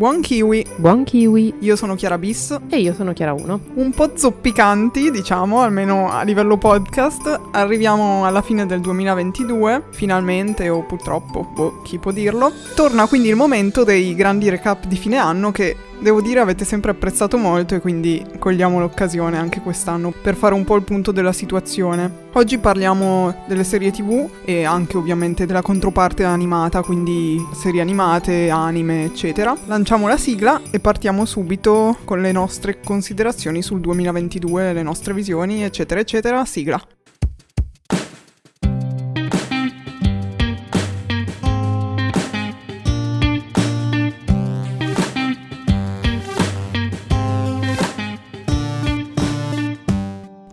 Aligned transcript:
Buon 0.00 0.22
kiwi! 0.22 0.64
Buon 0.76 1.04
kiwi! 1.04 1.56
Io 1.58 1.76
sono 1.76 1.94
Chiara 1.94 2.16
Bis. 2.16 2.56
E 2.70 2.78
io 2.78 2.94
sono 2.94 3.12
Chiara 3.12 3.34
1. 3.34 3.60
Un 3.74 3.90
po' 3.90 4.12
zoppicanti, 4.16 5.10
diciamo, 5.10 5.60
almeno 5.60 6.10
a 6.10 6.22
livello 6.22 6.56
podcast. 6.56 7.38
Arriviamo 7.50 8.24
alla 8.24 8.40
fine 8.40 8.64
del 8.64 8.80
2022, 8.80 9.82
finalmente, 9.90 10.70
o 10.70 10.84
purtroppo, 10.84 11.46
boh, 11.54 11.82
chi 11.82 11.98
può 11.98 12.12
dirlo. 12.12 12.50
Torna 12.74 13.06
quindi 13.08 13.28
il 13.28 13.36
momento 13.36 13.84
dei 13.84 14.14
grandi 14.14 14.48
recap 14.48 14.86
di 14.86 14.96
fine 14.96 15.18
anno 15.18 15.52
che 15.52 15.76
devo 16.00 16.20
dire 16.20 16.40
avete 16.40 16.64
sempre 16.64 16.90
apprezzato 16.90 17.36
molto 17.36 17.74
e 17.74 17.80
quindi 17.80 18.24
cogliamo 18.38 18.78
l'occasione 18.80 19.38
anche 19.38 19.60
quest'anno 19.60 20.12
per 20.12 20.34
fare 20.34 20.54
un 20.54 20.64
po' 20.64 20.76
il 20.76 20.82
punto 20.82 21.12
della 21.12 21.32
situazione. 21.32 22.28
Oggi 22.32 22.58
parliamo 22.58 23.44
delle 23.46 23.64
serie 23.64 23.90
tv 23.90 24.28
e 24.44 24.64
anche 24.64 24.96
ovviamente 24.96 25.46
della 25.46 25.62
controparte 25.62 26.24
animata, 26.24 26.82
quindi 26.82 27.44
serie 27.52 27.80
animate, 27.80 28.50
anime, 28.50 29.04
eccetera. 29.04 29.56
Lanciamo 29.66 30.06
la 30.06 30.16
sigla 30.16 30.60
e 30.70 30.80
partiamo 30.80 31.24
subito 31.24 31.98
con 32.04 32.20
le 32.20 32.32
nostre 32.32 32.80
considerazioni 32.80 33.62
sul 33.62 33.80
2022, 33.80 34.72
le 34.72 34.82
nostre 34.82 35.12
visioni, 35.12 35.64
eccetera, 35.64 36.00
eccetera. 36.00 36.44
Sigla. 36.44 36.80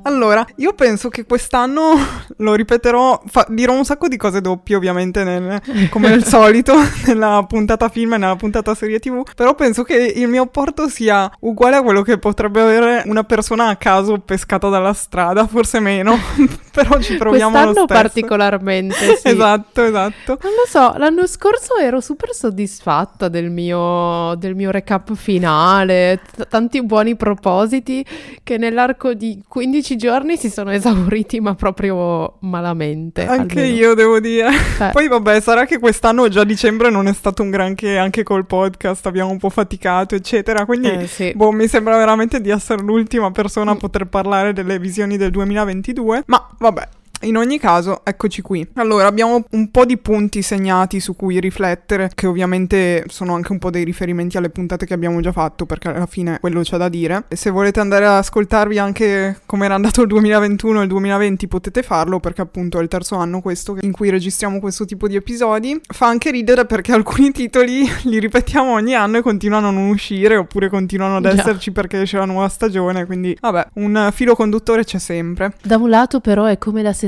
Allora, 0.07 0.45
io 0.55 0.73
penso 0.73 1.09
che 1.09 1.25
quest'anno 1.25 1.95
lo 2.37 2.53
ripeterò, 2.55 3.21
fa- 3.27 3.45
dirò 3.49 3.73
un 3.73 3.83
sacco 3.83 4.07
di 4.07 4.15
cose 4.15 4.39
doppie 4.39 4.77
ovviamente, 4.77 5.25
nel, 5.25 5.61
come 5.89 6.13
al 6.13 6.23
solito, 6.25 6.73
nella 7.05 7.43
puntata 7.45 7.89
film 7.89 8.13
e 8.13 8.17
nella 8.17 8.37
puntata 8.37 8.73
serie 8.73 8.99
tv, 8.99 9.23
però 9.35 9.53
penso 9.53 9.83
che 9.83 9.95
il 10.15 10.29
mio 10.29 10.43
apporto 10.43 10.87
sia 10.87 11.29
uguale 11.41 11.75
a 11.75 11.81
quello 11.81 12.03
che 12.03 12.17
potrebbe 12.17 12.61
avere 12.61 13.03
una 13.05 13.25
persona 13.25 13.67
a 13.67 13.75
caso 13.75 14.17
pescata 14.19 14.69
dalla 14.69 14.93
strada, 14.93 15.45
forse 15.45 15.81
meno, 15.81 16.17
però 16.71 16.99
ci 17.01 17.17
proviamo 17.17 17.51
Quest'anno 17.51 17.65
lo 17.65 17.85
stesso. 17.85 17.85
particolarmente, 17.85 18.95
sì. 19.17 19.27
esatto, 19.27 19.83
esatto. 19.83 20.37
Non 20.41 20.53
lo 20.53 20.65
so, 20.67 20.93
l'anno 20.97 21.27
scorso 21.27 21.75
ero 21.75 21.99
super 21.99 22.33
soddisfatta 22.33 23.27
del 23.27 23.49
mio, 23.49 24.35
del 24.35 24.55
mio 24.55 24.71
recap 24.71 25.13
finale, 25.15 26.21
t- 26.33 26.47
tanti 26.47 26.81
buoni 26.81 27.17
propositi 27.17 28.05
che 28.41 28.57
nell'arco 28.57 29.13
di 29.13 29.43
15 29.45 29.95
giorni 29.97 30.37
si 30.37 30.49
sono 30.49 30.71
esauriti, 30.71 31.39
ma 31.41 31.55
proprio 31.55 32.37
malamente. 32.41 33.25
Anche 33.25 33.59
almeno. 33.59 33.75
io 33.77 33.93
devo 33.93 34.19
dire. 34.19 34.49
Eh. 34.79 34.89
Poi 34.91 35.07
vabbè, 35.07 35.39
sarà 35.41 35.65
che 35.65 35.79
quest'anno 35.79 36.27
già 36.29 36.43
dicembre 36.43 36.89
non 36.89 37.07
è 37.07 37.13
stato 37.13 37.41
un 37.43 37.49
granché 37.49 37.97
anche 37.97 38.23
col 38.23 38.45
podcast, 38.45 39.05
abbiamo 39.07 39.31
un 39.31 39.37
po' 39.39 39.49
faticato, 39.49 40.15
eccetera, 40.15 40.65
quindi 40.65 40.89
Eh, 40.89 41.07
sì. 41.07 41.33
boh, 41.35 41.51
mi 41.51 41.67
sembra 41.67 41.97
veramente 41.97 42.39
di 42.39 42.49
essere 42.49 42.81
l'ultima 42.81 43.31
persona 43.31 43.71
a 43.71 43.75
poter 43.75 44.05
parlare 44.05 44.53
delle 44.53 44.79
visioni 44.79 45.17
del 45.17 45.31
2022, 45.31 46.23
ma 46.27 46.47
vabbè. 46.59 46.87
In 47.21 47.35
ogni 47.35 47.57
caso, 47.57 48.01
eccoci 48.03 48.41
qui. 48.41 48.65
Allora, 48.75 49.07
abbiamo 49.07 49.43
un 49.51 49.71
po' 49.71 49.85
di 49.85 49.97
punti 49.97 50.43
segnati 50.43 50.99
su 50.99 51.15
cui 51.15 51.39
riflettere, 51.39 52.11
che 52.13 52.27
ovviamente 52.27 53.05
sono 53.07 53.33
anche 53.33 53.51
un 53.51 53.57
po' 53.57 53.71
dei 53.71 53.83
riferimenti 53.83 54.37
alle 54.37 54.49
puntate 54.49 54.85
che 54.85 54.93
abbiamo 54.93 55.19
già 55.19 55.31
fatto, 55.31 55.65
perché 55.65 55.89
alla 55.89 56.05
fine 56.05 56.37
quello 56.39 56.61
c'è 56.61 56.77
da 56.77 56.89
dire. 56.89 57.23
E 57.27 57.35
se 57.35 57.49
volete 57.49 57.79
andare 57.79 58.05
ad 58.05 58.17
ascoltarvi 58.17 58.77
anche 58.77 59.39
come 59.47 59.65
era 59.65 59.73
andato 59.73 60.01
il 60.01 60.07
2021 60.07 60.79
e 60.79 60.83
il 60.83 60.89
2020, 60.89 61.47
potete 61.47 61.81
farlo, 61.81 62.19
perché 62.19 62.41
appunto 62.41 62.77
è 62.77 62.83
il 62.83 62.87
terzo 62.87 63.15
anno 63.15 63.41
questo 63.41 63.77
in 63.81 63.91
cui 63.91 64.09
registriamo 64.09 64.59
questo 64.59 64.85
tipo 64.85 65.07
di 65.07 65.15
episodi. 65.15 65.79
Fa 65.87 66.07
anche 66.07 66.29
ridere 66.29 66.65
perché 66.65 66.91
alcuni 66.97 67.31
titoli 67.31 67.83
li 68.03 68.19
ripetiamo 68.19 68.73
ogni 68.73 68.93
anno 68.93 69.17
e 69.17 69.21
continuano 69.21 69.69
a 69.69 69.71
non 69.71 69.87
uscire, 69.87 70.37
oppure 70.37 70.69
continuano 70.69 71.17
ad 71.17 71.25
esserci 71.25 71.71
perché 71.71 72.01
esce 72.01 72.17
la 72.17 72.25
nuova 72.25 72.47
stagione, 72.47 73.05
quindi 73.05 73.35
vabbè, 73.41 73.69
un 73.73 74.09
filo 74.13 74.35
conduttore 74.35 74.83
c'è 74.83 74.99
sempre. 74.99 75.53
Da 75.63 75.77
un 75.77 75.89
lato 75.89 76.19
però 76.19 76.45
è 76.45 76.59
come 76.59 76.83
la 76.83 76.93
sensazione 76.93 77.05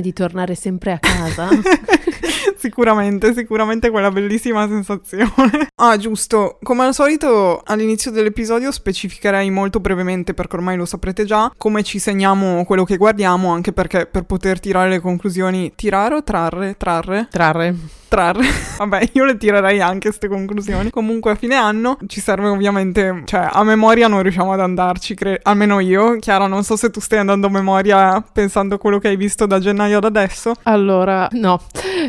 di 0.00 0.12
tornare 0.12 0.54
sempre 0.54 0.92
a 0.92 0.98
casa. 0.98 1.48
sicuramente, 2.62 3.34
sicuramente 3.34 3.90
quella 3.90 4.10
bellissima 4.10 4.66
sensazione. 4.68 5.68
Ah, 5.82 5.96
giusto. 5.96 6.58
Come 6.62 6.84
al 6.84 6.94
solito, 6.94 7.60
all'inizio 7.64 8.12
dell'episodio 8.12 8.70
specificherei 8.70 9.50
molto 9.50 9.80
brevemente, 9.80 10.32
perché 10.32 10.54
ormai 10.54 10.76
lo 10.76 10.84
saprete 10.84 11.24
già, 11.24 11.52
come 11.56 11.82
ci 11.82 11.98
segniamo 11.98 12.64
quello 12.64 12.84
che 12.84 12.96
guardiamo, 12.96 13.50
anche 13.50 13.72
perché 13.72 14.06
per 14.06 14.22
poter 14.22 14.60
tirare 14.60 14.88
le 14.88 15.00
conclusioni, 15.00 15.72
tirare 15.74 16.14
o 16.14 16.22
trarre? 16.22 16.76
Trarre? 16.76 17.26
Trarre. 17.32 17.74
Trarre. 18.12 18.44
Vabbè, 18.76 19.08
io 19.12 19.24
le 19.24 19.38
tirerei 19.38 19.80
anche 19.80 20.08
queste 20.08 20.28
conclusioni. 20.28 20.90
Comunque 20.90 21.30
a 21.30 21.34
fine 21.34 21.54
anno 21.54 21.96
ci 22.06 22.20
serve 22.20 22.48
ovviamente, 22.48 23.22
cioè 23.24 23.48
a 23.50 23.64
memoria 23.64 24.06
non 24.06 24.20
riusciamo 24.20 24.52
ad 24.52 24.60
andarci, 24.60 25.14
cre- 25.14 25.40
almeno 25.42 25.80
io. 25.80 26.18
Chiara, 26.18 26.46
non 26.46 26.62
so 26.62 26.76
se 26.76 26.90
tu 26.90 27.00
stai 27.00 27.20
andando 27.20 27.46
a 27.46 27.50
memoria 27.50 28.22
pensando 28.32 28.74
a 28.74 28.78
quello 28.78 28.98
che 28.98 29.08
hai 29.08 29.16
visto 29.16 29.31
da 29.46 29.58
gennaio 29.58 29.98
ad 29.98 30.04
adesso. 30.04 30.52
Allora, 30.64 31.28
no, 31.32 31.60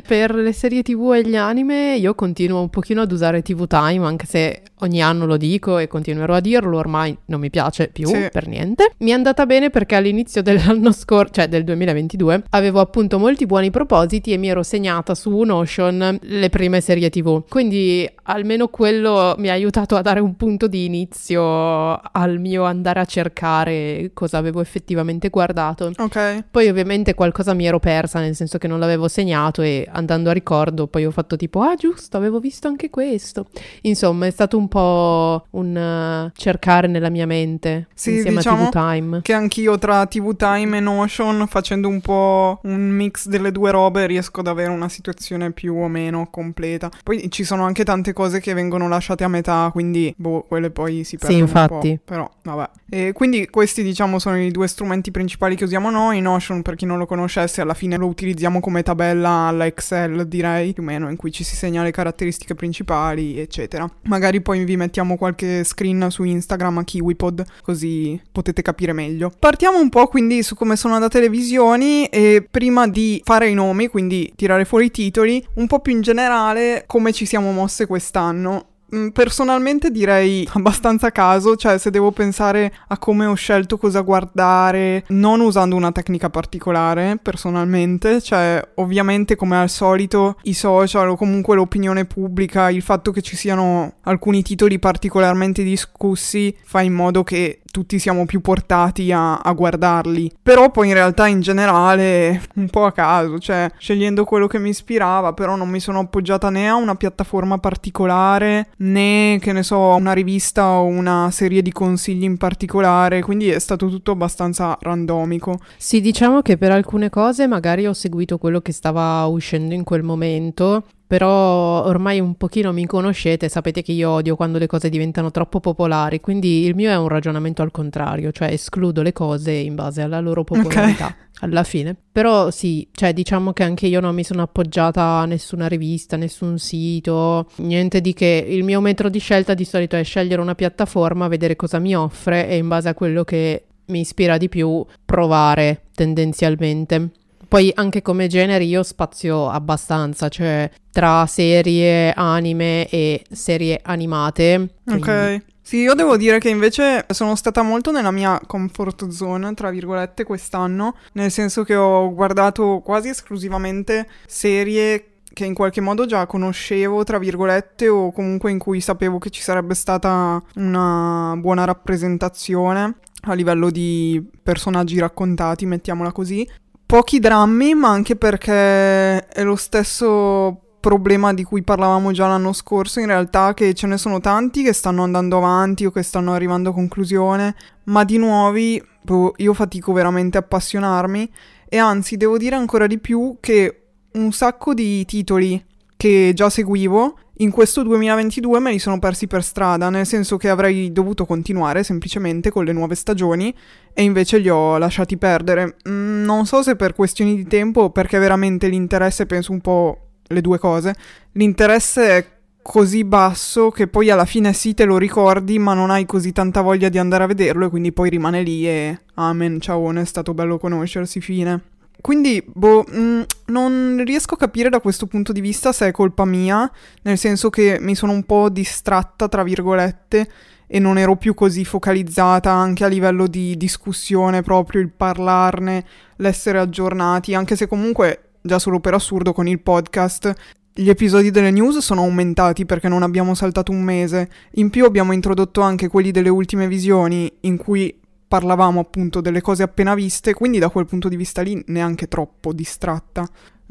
per 0.08 0.34
le 0.36 0.54
serie 0.54 0.82
tv 0.84 1.14
e 1.14 1.24
gli 1.28 1.36
anime 1.36 1.96
io 1.96 2.14
continuo 2.16 2.62
un 2.62 2.70
pochino 2.70 3.02
ad 3.02 3.12
usare 3.12 3.42
TV 3.42 3.66
Time, 3.68 4.06
anche 4.06 4.26
se 4.26 4.62
ogni 4.80 5.02
anno 5.02 5.26
lo 5.26 5.38
dico 5.38 5.78
e 5.78 5.88
continuerò 5.88 6.36
a 6.36 6.40
dirlo, 6.42 6.78
ormai 6.78 7.18
non 7.26 7.40
mi 7.40 7.50
piace 7.50 7.88
più 7.88 8.08
Sì. 8.08 8.28
per 8.32 8.48
niente. 8.48 8.92
Mi 9.00 9.12
è 9.12 9.14
andata 9.14 9.46
bene 9.46 9.70
perché 9.70 9.96
all'inizio 9.96 10.42
dell'anno 10.44 10.92
scorso, 10.92 11.32
cioè 11.34 11.48
del 11.48 11.64
2022, 11.64 12.44
avevo 12.50 12.80
appunto 12.82 13.18
molti 13.18 13.46
buoni 13.46 13.72
propositi 13.72 14.34
e 14.34 14.38
mi 14.38 14.50
ero 14.50 14.62
segnata 14.64 15.16
su 15.16 15.40
Notion 15.42 16.20
le 16.22 16.50
prime 16.50 16.82
serie 16.82 17.10
tv. 17.10 17.44
Quindi 17.48 18.10
almeno 18.24 18.68
quello 18.68 19.36
mi 19.38 19.50
ha 19.50 19.54
aiutato 19.54 19.96
a 19.96 20.02
dare 20.02 20.20
un 20.20 20.36
punto 20.36 20.68
di 20.68 20.84
inizio 20.86 21.42
al 21.42 22.40
mio 22.40 22.64
andare 22.64 23.00
a 23.00 23.06
cercare 23.06 24.12
cosa 24.14 24.38
avevo 24.38 24.62
effettivamente 24.62 25.30
guardato. 25.30 25.92
Ok. 25.98 26.44
Poi 26.52 26.68
ovviamente 26.68 27.13
qualcosa 27.14 27.54
mi 27.54 27.66
ero 27.66 27.80
persa, 27.80 28.20
nel 28.20 28.36
senso 28.36 28.58
che 28.58 28.68
non 28.68 28.80
l'avevo 28.80 29.08
segnato 29.08 29.62
e 29.62 29.88
andando 29.92 30.30
a 30.30 30.34
ricordo 30.34 30.88
poi 30.88 31.06
ho 31.06 31.12
fatto 31.12 31.36
tipo, 31.36 31.62
ah 31.62 31.76
giusto, 31.76 32.18
avevo 32.18 32.40
visto 32.40 32.68
anche 32.68 32.90
questo. 32.90 33.48
Insomma, 33.82 34.28
è 34.28 34.32
stato 34.32 34.58
un 34.58 34.68
po' 34.68 35.46
un 35.52 35.76
eh, 35.76 36.32
cercare 36.36 36.88
nella 36.88 37.10
mia 37.10 37.26
mente 37.26 37.88
Sì, 37.94 38.16
insieme 38.16 38.38
diciamo 38.38 38.64
a 38.64 38.70
TV 38.70 38.72
Time. 38.72 39.22
Che 39.22 39.34
anch'io 39.34 39.78
tra 39.78 40.06
TV 40.06 40.36
Time 40.36 40.78
e 40.78 40.80
Notion, 40.80 41.48
facendo 41.48 41.88
un 41.88 42.02
po' 42.02 42.60
un 42.64 42.90
mix 42.90 43.28
delle 43.28 43.52
due 43.52 43.72
robe, 43.72 44.06
riesco 44.06 44.42
ad 44.42 44.48
avere 44.48 44.70
una 44.70 44.90
situazione 44.90 45.52
più 45.52 45.76
o 45.76 45.88
meno 45.88 46.28
completa. 46.30 46.90
Poi 47.04 47.30
ci 47.30 47.44
sono 47.44 47.64
anche 47.64 47.84
tante 47.84 48.14
cose 48.14 48.40
che 48.40 48.54
vengono 48.54 48.88
lasciate 48.88 49.24
a 49.24 49.28
metà, 49.28 49.70
quindi 49.72 50.14
boh, 50.16 50.46
quelle 50.48 50.70
poi 50.70 51.04
si 51.04 51.18
perdono 51.18 51.40
infatti. 51.40 51.90
un 51.90 51.98
po'. 51.98 52.02
Però, 52.06 52.32
vabbè. 52.44 52.70
E 52.90 53.12
quindi 53.14 53.48
questi, 53.50 53.84
diciamo, 53.84 54.20
sono 54.20 54.40
i 54.40 54.52
due 54.52 54.68
strumenti 54.68 55.12
principali 55.12 55.56
che 55.56 55.64
usiamo 55.64 55.90
noi. 55.90 56.22
Notion, 56.22 56.62
per 56.62 56.76
chi 56.76 56.86
non 56.86 56.98
lo 56.98 57.03
conoscesse, 57.06 57.62
alla 57.62 57.74
fine 57.74 57.98
lo 57.98 58.08
utilizziamo 58.08 58.60
come 58.60 58.84
tabella 58.84 59.48
alla 59.48 59.66
Excel, 59.66 60.28
direi, 60.28 60.74
più 60.74 60.84
o 60.84 60.86
meno, 60.86 61.10
in 61.10 61.16
cui 61.16 61.32
ci 61.32 61.44
si 61.44 61.56
segna 61.56 61.84
le 61.84 61.92
caratteristiche 61.92 62.56
principali, 62.56 63.40
eccetera. 63.40 63.90
Magari 64.04 64.42
poi 64.42 64.64
vi 64.64 64.78
mettiamo 64.78 65.18
qualche 65.18 65.64
screen 65.64 66.08
su 66.10 66.24
Instagram 66.24 66.80
a 66.80 66.84
KiwiPod, 66.84 67.46
così 67.62 68.20
potete 68.32 68.62
capire 68.62 68.94
meglio. 68.94 69.32
Partiamo 69.38 69.80
un 69.80 69.90
po' 69.90 70.08
quindi 70.08 70.44
su 70.44 70.56
come 70.56 70.76
sono 70.76 70.94
andate 70.94 71.20
le 71.20 71.30
visioni 71.30 72.06
e 72.06 72.46
prima 72.50 72.88
di 72.88 73.22
fare 73.24 73.50
i 73.50 73.54
nomi, 73.54 73.88
quindi 73.88 74.34
tirare 74.36 74.66
fuori 74.66 74.86
i 74.86 74.92
titoli, 74.92 75.46
un 75.56 75.68
po' 75.68 75.80
più 75.80 75.94
in 75.94 76.02
generale 76.02 76.84
come 76.88 77.14
ci 77.14 77.26
siamo 77.26 77.52
mosse 77.52 77.86
quest'anno. 77.88 78.68
Mm, 78.94 79.08
Personalmente 79.10 79.90
direi 79.90 80.48
abbastanza 80.54 81.12
caso, 81.12 81.56
cioè 81.56 81.78
se 81.78 81.90
devo 81.90 82.12
pensare 82.12 82.72
a 82.88 82.98
come 82.98 83.26
ho 83.26 83.34
scelto 83.34 83.78
cosa 83.78 84.02
guardare, 84.02 85.04
non 85.08 85.40
usando 85.40 85.76
una 85.76 85.92
tecnica 85.92 86.30
particolare 86.30 87.18
personalmente, 87.22 88.22
cioè 88.22 88.62
ovviamente 88.76 89.36
come 89.36 89.58
al 89.58 89.70
solito 89.70 90.38
i 90.44 90.54
social 90.54 91.10
o 91.10 91.16
comunque 91.16 91.56
l'opinione 91.56 92.06
pubblica, 92.06 92.70
il 92.70 92.82
fatto 92.82 93.12
che 93.12 93.22
ci 93.22 93.36
siano 93.36 93.96
alcuni 94.04 94.44
titoli 94.44 94.78
particolarmente 94.78 95.64
discussi 95.64 96.56
fa 96.64 96.82
in 96.82 96.94
modo 96.94 97.24
che 97.24 97.63
tutti 97.74 97.98
siamo 97.98 98.28
più 98.28 98.40
portati 98.40 99.12
a, 99.12 99.38
a 99.38 99.52
guardarli. 99.54 100.32
Però 100.44 100.70
poi 100.70 100.90
in 100.90 100.94
realtà 100.94 101.26
in 101.26 101.42
generale 101.42 102.44
un 102.54 102.70
po' 102.70 102.86
a 102.86 102.92
caso, 102.92 103.40
cioè 103.40 103.68
scegliendo 103.80 104.26
quello 104.26 104.46
che 104.46 104.60
mi 104.60 104.70
ispirava, 104.70 105.34
però 105.34 105.56
non 105.56 105.70
mi 105.70 105.80
sono 105.80 106.02
appoggiata 106.02 106.52
né 106.52 106.70
a 106.70 106.76
una 106.76 106.94
piattaforma 106.94 107.58
particolare 107.58 108.70
né 108.78 109.40
che 109.42 109.54
ne 109.54 109.64
so 109.64 109.92
a 109.92 109.96
una 109.96 110.14
rivista 110.14 110.68
o 110.68 110.84
una 110.84 111.32
serie 111.32 111.64
di 111.64 111.72
consigli 111.72 112.24
in 112.24 112.38
particolare, 112.38 113.24
quindi 113.24 113.50
è 113.50 113.58
stato 113.58 113.90
tutto 113.90 114.12
abbastanza 114.12 114.78
randomico. 114.80 115.58
Sì, 115.76 116.00
diciamo 116.00 116.44
che 116.44 116.58
per 116.58 116.72
alcune 116.72 117.10
cose 117.10 117.48
magari 117.48 117.88
ho 117.88 117.94
seguito 117.94 118.38
quello 118.38 118.62
che 118.62 118.72
stava 118.72 119.26
uscendo 119.26 119.74
in 119.74 119.84
quel 119.84 120.04
momento. 120.04 120.84
Però 121.14 121.86
ormai 121.86 122.20
un 122.20 122.34
pochino 122.34 122.74
mi 122.74 122.88
conoscete, 122.88 123.48
sapete 123.48 123.84
che 123.84 123.92
io 123.92 124.10
odio 124.10 124.36
quando 124.36 124.58
le 124.58 124.66
cose 124.66 124.90
diventano 124.90 125.30
troppo 125.30 125.60
popolari, 125.60 126.20
quindi 126.20 126.64
il 126.66 126.74
mio 126.74 126.90
è 126.90 126.98
un 126.98 127.08
ragionamento 127.08 127.62
al 127.62 127.70
contrario, 127.70 128.32
cioè 128.32 128.52
escludo 128.52 129.04
le 129.04 129.14
cose 129.14 129.52
in 129.52 129.76
base 129.76 130.02
alla 130.02 130.20
loro 130.20 130.44
popolarità. 130.44 131.06
Okay. 131.06 131.16
Alla 131.42 131.64
fine, 131.64 131.96
però 132.12 132.50
sì, 132.50 132.88
cioè 132.92 133.14
diciamo 133.14 133.54
che 133.54 133.62
anche 133.62 133.86
io 133.86 134.00
non 134.00 134.16
mi 134.16 134.24
sono 134.24 134.42
appoggiata 134.42 135.04
a 135.04 135.26
nessuna 135.26 135.68
rivista, 135.68 136.18
nessun 136.18 136.58
sito, 136.58 137.48
niente 137.58 138.02
di 138.02 138.14
che. 138.14 138.46
Il 138.48 138.64
mio 138.64 138.82
metro 138.82 139.08
di 139.08 139.20
scelta 139.20 139.54
di 139.54 139.66
solito 139.66 139.96
è 139.96 140.04
scegliere 140.04 140.42
una 140.42 140.56
piattaforma, 140.56 141.28
vedere 141.28 141.56
cosa 141.56 141.78
mi 141.78 141.96
offre 141.96 142.48
e 142.48 142.56
in 142.58 142.68
base 142.68 142.90
a 142.90 142.96
quello 142.96 143.24
che 143.24 143.66
mi 143.88 144.00
ispira 144.00 144.38
di 144.38 144.50
più 144.50 144.84
provare 145.06 145.84
tendenzialmente. 145.94 147.12
Poi 147.54 147.72
anche 147.76 148.02
come 148.02 148.26
genere 148.26 148.64
io 148.64 148.82
spazio 148.82 149.48
abbastanza, 149.48 150.28
cioè 150.28 150.68
tra 150.90 151.28
serie, 151.28 152.12
anime 152.12 152.90
e 152.90 153.24
serie 153.30 153.80
animate. 153.84 154.78
Quindi... 154.84 155.04
Ok. 155.04 155.42
Sì, 155.62 155.78
io 155.78 155.94
devo 155.94 156.18
dire 156.18 156.40
che 156.40 156.50
invece 156.50 157.06
sono 157.10 157.36
stata 157.36 157.62
molto 157.62 157.92
nella 157.92 158.10
mia 158.10 158.42
comfort 158.48 159.08
zone, 159.10 159.54
tra 159.54 159.70
virgolette, 159.70 160.24
quest'anno, 160.24 160.96
nel 161.12 161.30
senso 161.30 161.64
che 161.64 161.76
ho 161.76 162.12
guardato 162.12 162.82
quasi 162.84 163.10
esclusivamente 163.10 164.10
serie 164.26 165.10
che 165.32 165.46
in 165.46 165.54
qualche 165.54 165.80
modo 165.80 166.08
già 166.08 166.26
conoscevo, 166.26 167.04
tra 167.04 167.20
virgolette, 167.20 167.88
o 167.88 168.12
comunque 168.12 168.50
in 168.50 168.58
cui 168.58 168.82
sapevo 168.82 169.20
che 169.20 169.30
ci 169.30 169.44
sarebbe 169.44 169.76
stata 169.76 170.42
una 170.56 171.36
buona 171.38 171.66
rappresentazione 171.66 172.96
a 173.26 173.34
livello 173.34 173.70
di 173.70 174.22
personaggi 174.42 174.98
raccontati, 175.00 175.68
mettiamola 175.68 176.12
così 176.12 176.46
pochi 176.94 177.18
drammi, 177.18 177.74
ma 177.74 177.90
anche 177.90 178.16
perché 178.16 179.26
è 179.26 179.44
lo 179.44 179.56
stesso 179.56 180.76
problema 180.80 181.34
di 181.34 181.44
cui 181.44 181.64
parlavamo 181.64 182.12
già 182.12 182.28
l'anno 182.28 182.54
scorso, 182.54 183.00
in 183.00 183.08
realtà 183.08 183.56
che 183.56 183.74
ce 183.74 183.88
ne 183.88 183.98
sono 183.98 184.20
tanti 184.20 184.62
che 184.62 184.74
stanno 184.74 185.02
andando 185.02 185.38
avanti 185.38 185.86
o 185.88 185.92
che 185.92 186.04
stanno 186.04 186.34
arrivando 186.34 186.70
a 186.70 186.74
conclusione, 186.74 187.56
ma 187.86 188.04
di 188.04 188.20
nuovi 188.20 188.80
boh, 189.02 189.34
io 189.38 189.56
fatico 189.56 189.92
veramente 189.92 190.38
a 190.38 190.42
appassionarmi 190.42 191.34
e 191.68 191.78
anzi 191.80 192.16
devo 192.16 192.38
dire 192.38 192.56
ancora 192.56 192.86
di 192.86 193.00
più 193.00 193.38
che 193.40 193.86
un 194.12 194.32
sacco 194.32 194.76
di 194.76 195.04
titoli 195.06 195.66
che 196.04 196.34
già 196.34 196.50
seguivo 196.50 197.18
in 197.38 197.50
questo 197.50 197.82
2022 197.82 198.60
me 198.60 198.72
li 198.72 198.80
sono 198.80 199.00
persi 199.00 199.26
per 199.26 199.42
strada, 199.42 199.90
nel 199.90 200.06
senso 200.06 200.36
che 200.36 200.50
avrei 200.50 200.92
dovuto 200.92 201.26
continuare 201.26 201.82
semplicemente 201.82 202.52
con 202.52 202.66
le 202.66 202.74
nuove 202.74 202.96
stagioni 202.96 203.56
e 203.94 204.04
invece 204.04 204.40
li 204.40 204.50
ho 204.50 204.78
lasciati 204.78 205.16
perdere. 205.16 205.78
Mm, 205.88 206.26
non 206.26 206.46
so 206.46 206.62
se 206.62 206.76
per 206.76 206.94
questioni 206.94 207.38
di 207.38 207.48
tempo 207.48 207.84
o 207.84 207.90
perché 207.92 208.20
veramente 208.20 208.68
l'interesse, 208.68 209.26
penso 209.26 209.54
un 209.54 209.62
po' 209.62 210.10
le 210.24 210.42
due 210.42 210.60
cose, 210.60 210.94
l'interesse 211.32 212.08
è 212.10 212.28
così 212.62 213.06
basso 213.06 213.72
che 213.72 213.88
poi 213.88 214.10
alla 214.10 214.26
fine 214.26 214.52
sì 214.52 214.74
te 214.74 214.84
lo 214.84 214.98
ricordi 214.98 215.58
ma 215.58 215.74
non 215.74 215.90
hai 215.90 216.06
così 216.06 216.34
tanta 216.34 216.60
voglia 216.60 216.90
di 216.90 216.98
andare 216.98 217.24
a 217.24 217.28
vederlo 217.28 217.66
e 217.66 217.70
quindi 217.70 217.94
poi 217.94 218.10
rimane 218.10 218.42
lì 218.42 218.68
e 218.68 219.00
amen, 219.14 219.62
ciao, 219.62 219.90
è 219.94 220.06
stato 220.06 220.34
bello 220.34 220.58
conoscersi, 220.58 221.22
fine. 221.22 221.72
Quindi, 222.02 222.44
boh, 222.46 222.84
mh, 222.88 223.00
mm, 223.00 223.22
non 223.46 224.02
riesco 224.06 224.34
a 224.34 224.38
capire 224.38 224.70
da 224.70 224.82
questo 224.82 225.06
punto 225.06 225.32
di 225.32 225.42
vista 225.42 225.72
se 225.72 225.88
è 225.88 225.92
colpa 225.92 226.26
mia, 226.26 226.70
nel 227.04 227.18
senso 227.18 227.50
che 227.50 227.78
mi 227.80 227.96
sono 227.96 228.12
un 228.12 228.24
po' 228.24 228.50
distratta, 228.50 229.28
tra 229.28 229.44
virgolette, 229.44 230.30
e 230.68 230.80
non 230.80 230.98
ero 230.98 231.16
più 231.16 231.34
così 231.34 231.64
focalizzata 231.64 232.52
anche 232.52 232.84
a 232.84 232.88
livello 232.88 233.28
di 233.28 233.56
discussione, 233.58 234.42
proprio 234.42 234.82
il 234.82 234.90
parlarne, 234.90 235.86
l'essere 236.18 236.60
aggiornati, 236.60 237.36
anche 237.36 237.56
se 237.56 237.68
comunque, 237.68 238.32
già 238.42 238.60
solo 238.60 238.80
per 238.80 238.94
assurdo, 238.94 239.34
con 239.34 239.48
il 239.48 239.62
podcast 239.62 240.34
gli 240.76 240.90
episodi 240.90 241.30
delle 241.30 241.52
news 241.52 241.78
sono 241.78 242.02
aumentati 242.02 242.66
perché 242.66 242.88
non 242.88 243.04
abbiamo 243.04 243.36
saltato 243.36 243.72
un 243.72 243.84
mese. 243.84 244.30
In 244.54 244.72
più 244.72 244.86
abbiamo 244.86 245.12
introdotto 245.12 245.62
anche 245.62 245.88
quelli 245.88 246.10
delle 246.10 246.30
ultime 246.30 246.68
visioni 246.68 247.32
in 247.42 247.58
cui 247.58 247.96
parlavamo 248.34 248.80
appunto 248.80 249.22
delle 249.22 249.42
cose 249.42 249.62
appena 249.62 249.94
viste, 249.94 250.34
quindi 250.34 250.58
da 250.58 250.70
quel 250.70 250.88
punto 250.88 251.08
di 251.08 251.16
vista 251.16 251.44
lì 251.44 251.64
neanche 251.68 252.08
troppo 252.08 252.52
distratta. 252.52 253.22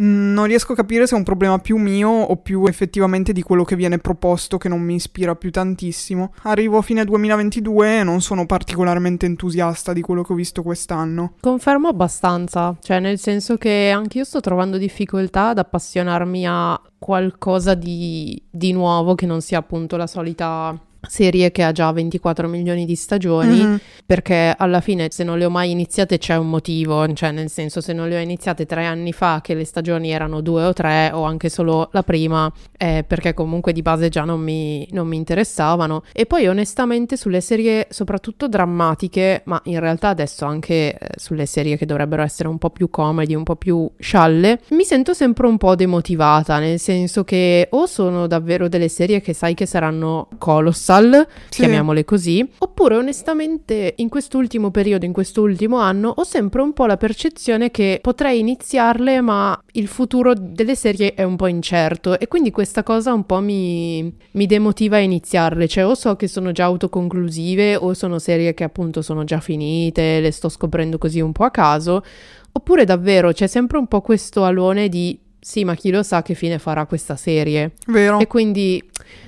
Mm, 0.00 0.34
non 0.34 0.46
riesco 0.46 0.70
a 0.70 0.76
capire 0.76 1.04
se 1.04 1.16
è 1.16 1.18
un 1.18 1.24
problema 1.24 1.58
più 1.58 1.76
mio 1.78 2.08
o 2.08 2.36
più 2.36 2.66
effettivamente 2.66 3.32
di 3.32 3.42
quello 3.42 3.64
che 3.64 3.74
viene 3.74 3.98
proposto 3.98 4.58
che 4.58 4.68
non 4.68 4.80
mi 4.80 4.94
ispira 4.94 5.34
più 5.34 5.50
tantissimo. 5.50 6.32
Arrivo 6.42 6.78
a 6.78 6.82
fine 6.82 7.04
2022 7.04 7.98
e 7.98 8.04
non 8.04 8.20
sono 8.20 8.46
particolarmente 8.46 9.26
entusiasta 9.26 9.92
di 9.92 10.00
quello 10.00 10.22
che 10.22 10.32
ho 10.32 10.36
visto 10.36 10.62
quest'anno. 10.62 11.34
Confermo 11.40 11.88
abbastanza, 11.88 12.76
cioè 12.80 13.00
nel 13.00 13.18
senso 13.18 13.56
che 13.56 13.90
anche 13.92 14.18
io 14.18 14.24
sto 14.24 14.38
trovando 14.38 14.78
difficoltà 14.78 15.48
ad 15.48 15.58
appassionarmi 15.58 16.46
a 16.46 16.80
qualcosa 17.00 17.74
di, 17.74 18.40
di 18.48 18.72
nuovo 18.72 19.16
che 19.16 19.26
non 19.26 19.40
sia 19.40 19.58
appunto 19.58 19.96
la 19.96 20.06
solita 20.06 20.78
serie 21.08 21.50
che 21.50 21.62
ha 21.62 21.72
già 21.72 21.90
24 21.90 22.48
milioni 22.48 22.84
di 22.84 22.94
stagioni 22.94 23.62
mm-hmm. 23.62 23.76
perché 24.06 24.54
alla 24.56 24.80
fine 24.80 25.08
se 25.10 25.24
non 25.24 25.38
le 25.38 25.44
ho 25.44 25.50
mai 25.50 25.70
iniziate 25.70 26.18
c'è 26.18 26.36
un 26.36 26.48
motivo 26.48 27.10
cioè 27.12 27.32
nel 27.32 27.50
senso 27.50 27.80
se 27.80 27.92
non 27.92 28.08
le 28.08 28.16
ho 28.16 28.20
iniziate 28.20 28.66
tre 28.66 28.86
anni 28.86 29.12
fa 29.12 29.40
che 29.42 29.54
le 29.54 29.64
stagioni 29.64 30.10
erano 30.10 30.40
due 30.40 30.64
o 30.64 30.72
tre 30.72 31.10
o 31.12 31.24
anche 31.24 31.48
solo 31.48 31.88
la 31.92 32.02
prima 32.02 32.50
è 32.76 33.04
perché 33.06 33.34
comunque 33.34 33.72
di 33.72 33.82
base 33.82 34.08
già 34.08 34.24
non 34.24 34.40
mi, 34.40 34.86
non 34.92 35.08
mi 35.08 35.16
interessavano 35.16 36.02
e 36.12 36.26
poi 36.26 36.46
onestamente 36.46 37.16
sulle 37.16 37.40
serie 37.40 37.88
soprattutto 37.90 38.48
drammatiche 38.48 39.42
ma 39.46 39.60
in 39.64 39.80
realtà 39.80 40.08
adesso 40.08 40.44
anche 40.44 40.96
eh, 40.96 41.08
sulle 41.16 41.46
serie 41.46 41.76
che 41.76 41.86
dovrebbero 41.86 42.22
essere 42.22 42.48
un 42.48 42.58
po' 42.58 42.70
più 42.70 42.90
comedy 42.90 43.34
un 43.34 43.44
po' 43.44 43.56
più 43.56 43.90
scialle 43.98 44.60
mi 44.70 44.84
sento 44.84 45.14
sempre 45.14 45.46
un 45.46 45.58
po' 45.58 45.74
demotivata 45.74 46.58
nel 46.58 46.78
senso 46.78 47.24
che 47.24 47.66
o 47.70 47.86
sono 47.86 48.26
davvero 48.26 48.68
delle 48.68 48.88
serie 48.88 49.20
che 49.20 49.32
sai 49.32 49.54
che 49.54 49.66
saranno 49.66 50.28
colossali 50.38 50.91
social, 50.92 51.26
sì. 51.48 51.60
chiamiamole 51.60 52.04
così, 52.04 52.46
oppure 52.58 52.96
onestamente 52.96 53.94
in 53.96 54.08
quest'ultimo 54.08 54.70
periodo, 54.70 55.04
in 55.04 55.12
quest'ultimo 55.12 55.78
anno, 55.78 56.12
ho 56.14 56.24
sempre 56.24 56.60
un 56.60 56.72
po' 56.72 56.86
la 56.86 56.96
percezione 56.96 57.70
che 57.70 57.98
potrei 58.02 58.40
iniziarle, 58.40 59.20
ma 59.20 59.58
il 59.72 59.86
futuro 59.86 60.34
delle 60.34 60.74
serie 60.74 61.14
è 61.14 61.22
un 61.22 61.36
po' 61.36 61.46
incerto 61.46 62.18
e 62.18 62.28
quindi 62.28 62.50
questa 62.50 62.82
cosa 62.82 63.12
un 63.12 63.24
po' 63.24 63.40
mi, 63.40 64.14
mi 64.32 64.46
demotiva 64.46 64.96
a 64.96 65.00
iniziarle, 65.00 65.66
cioè 65.68 65.86
o 65.86 65.94
so 65.94 66.16
che 66.16 66.28
sono 66.28 66.52
già 66.52 66.64
autoconclusive 66.64 67.76
o 67.76 67.94
sono 67.94 68.18
serie 68.18 68.54
che 68.54 68.64
appunto 68.64 69.02
sono 69.02 69.24
già 69.24 69.40
finite, 69.40 70.20
le 70.20 70.30
sto 70.30 70.48
scoprendo 70.48 70.98
così 70.98 71.20
un 71.20 71.32
po' 71.32 71.44
a 71.44 71.50
caso, 71.50 72.02
oppure 72.52 72.84
davvero 72.84 73.32
c'è 73.32 73.46
sempre 73.46 73.78
un 73.78 73.86
po' 73.86 74.02
questo 74.02 74.44
alone 74.44 74.88
di 74.88 75.18
sì, 75.44 75.64
ma 75.64 75.74
chi 75.74 75.90
lo 75.90 76.04
sa 76.04 76.22
che 76.22 76.34
fine 76.34 76.60
farà 76.60 76.86
questa 76.86 77.16
serie. 77.16 77.72
Vero. 77.88 78.20
E 78.20 78.28
quindi 78.28 78.80